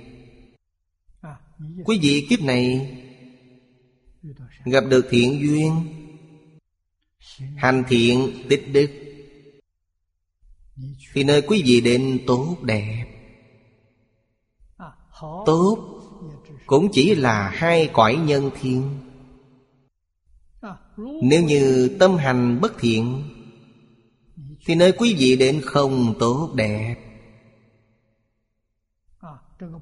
[1.84, 2.96] Quý vị kiếp này
[4.64, 5.72] Gặp được thiện duyên,
[7.56, 8.90] Hành thiện tích đức,
[11.12, 13.06] Thì nơi quý vị đến tốt đẹp.
[15.46, 16.00] Tốt
[16.66, 18.98] Cũng chỉ là hai cõi nhân thiên.
[21.22, 23.22] Nếu như tâm hành bất thiện
[24.64, 26.96] thì nơi quý vị đến không tốt đẹp.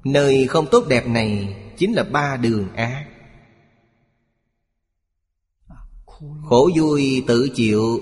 [0.03, 3.05] Nơi không tốt đẹp này Chính là ba đường ác.
[6.45, 7.99] Khổ vui tự chịu,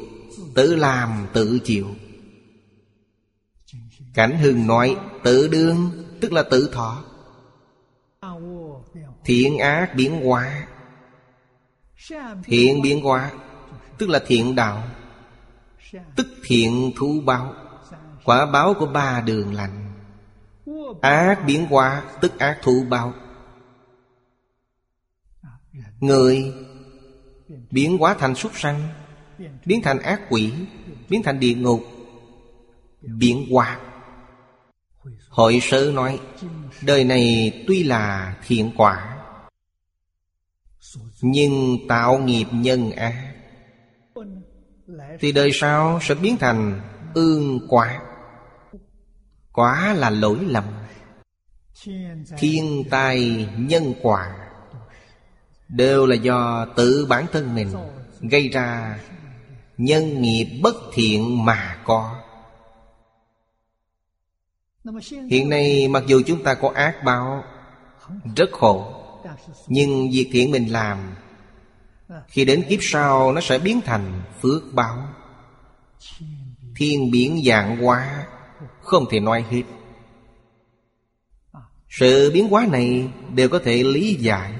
[0.56, 1.88] Tự làm tự chịu.
[4.14, 5.92] Cảnh hưng nói tự đương,
[6.22, 7.04] Tức là tự thọ.
[9.26, 10.68] Thiện ác biến hóa.
[12.44, 13.32] Thiện biến hóa,
[13.98, 14.84] Tức là thiện đạo.
[16.16, 17.54] Tức thiện thú báo.
[18.24, 19.94] Quả báo của ba đường lành.
[21.02, 23.14] Ác biến hóa, tức ác thú báo.
[26.00, 26.54] Người
[27.72, 28.90] biến hóa thành súc sanh,
[29.66, 30.54] Biến thành ác quỷ,
[31.10, 31.84] Biến thành địa ngục,
[33.02, 33.80] Biến hóa.
[35.30, 36.20] Hội sơ nói,
[36.82, 39.18] Đời này tuy là thiện quả,
[41.22, 43.27] Nhưng tạo nghiệp nhân ác.
[45.20, 46.82] Thì đời sau sẽ biến thành
[47.14, 48.00] ương quả.
[49.54, 50.64] Quá là lỗi lầm.
[52.38, 54.36] Thiên tai nhân quả
[55.68, 57.68] Đều là do tự bản thân mình
[58.22, 59.00] Gây ra.
[59.78, 62.16] Nhân nghiệp bất thiện mà có.
[65.30, 67.44] Hiện nay mặc dù chúng ta có ác báo,
[68.36, 68.94] Rất khổ,
[69.68, 70.98] Nhưng việc thiện mình làm
[72.28, 75.08] khi đến kiếp sau, nó sẽ biến thành phước báo.
[76.76, 78.28] Thiên biến dạng hóa,
[78.82, 79.64] Không thể nói hết.
[81.90, 84.54] Sự biến hóa này đều có thể lý giải,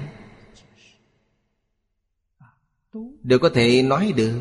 [3.22, 4.40] Đều có thể nói được.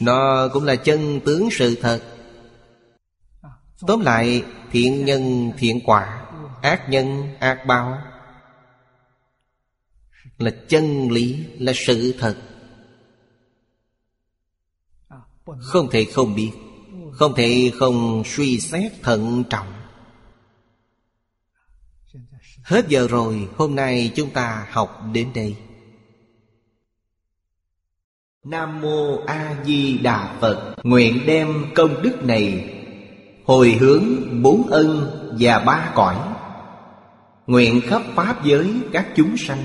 [0.00, 2.00] Nó cũng là chân tướng sự thật.
[3.86, 6.26] Tóm lại, thiện nhân, thiện quả,
[6.62, 7.98] Ác nhân, ác báo.
[10.38, 12.36] Là chân lý, Là sự thật.
[15.60, 16.50] Không thể không biết,
[17.12, 19.72] Không thể không suy xét thận trọng.
[22.62, 25.56] Hết giờ rồi, Hôm nay chúng ta học đến đây.
[28.44, 32.74] Nam Mô A Di Đà Phật, Nguyện đem công đức này
[33.44, 34.04] Hồi hướng
[34.42, 36.16] bốn ân và ba cõi.
[37.46, 39.64] Nguyện khắp Pháp giới các chúng sanh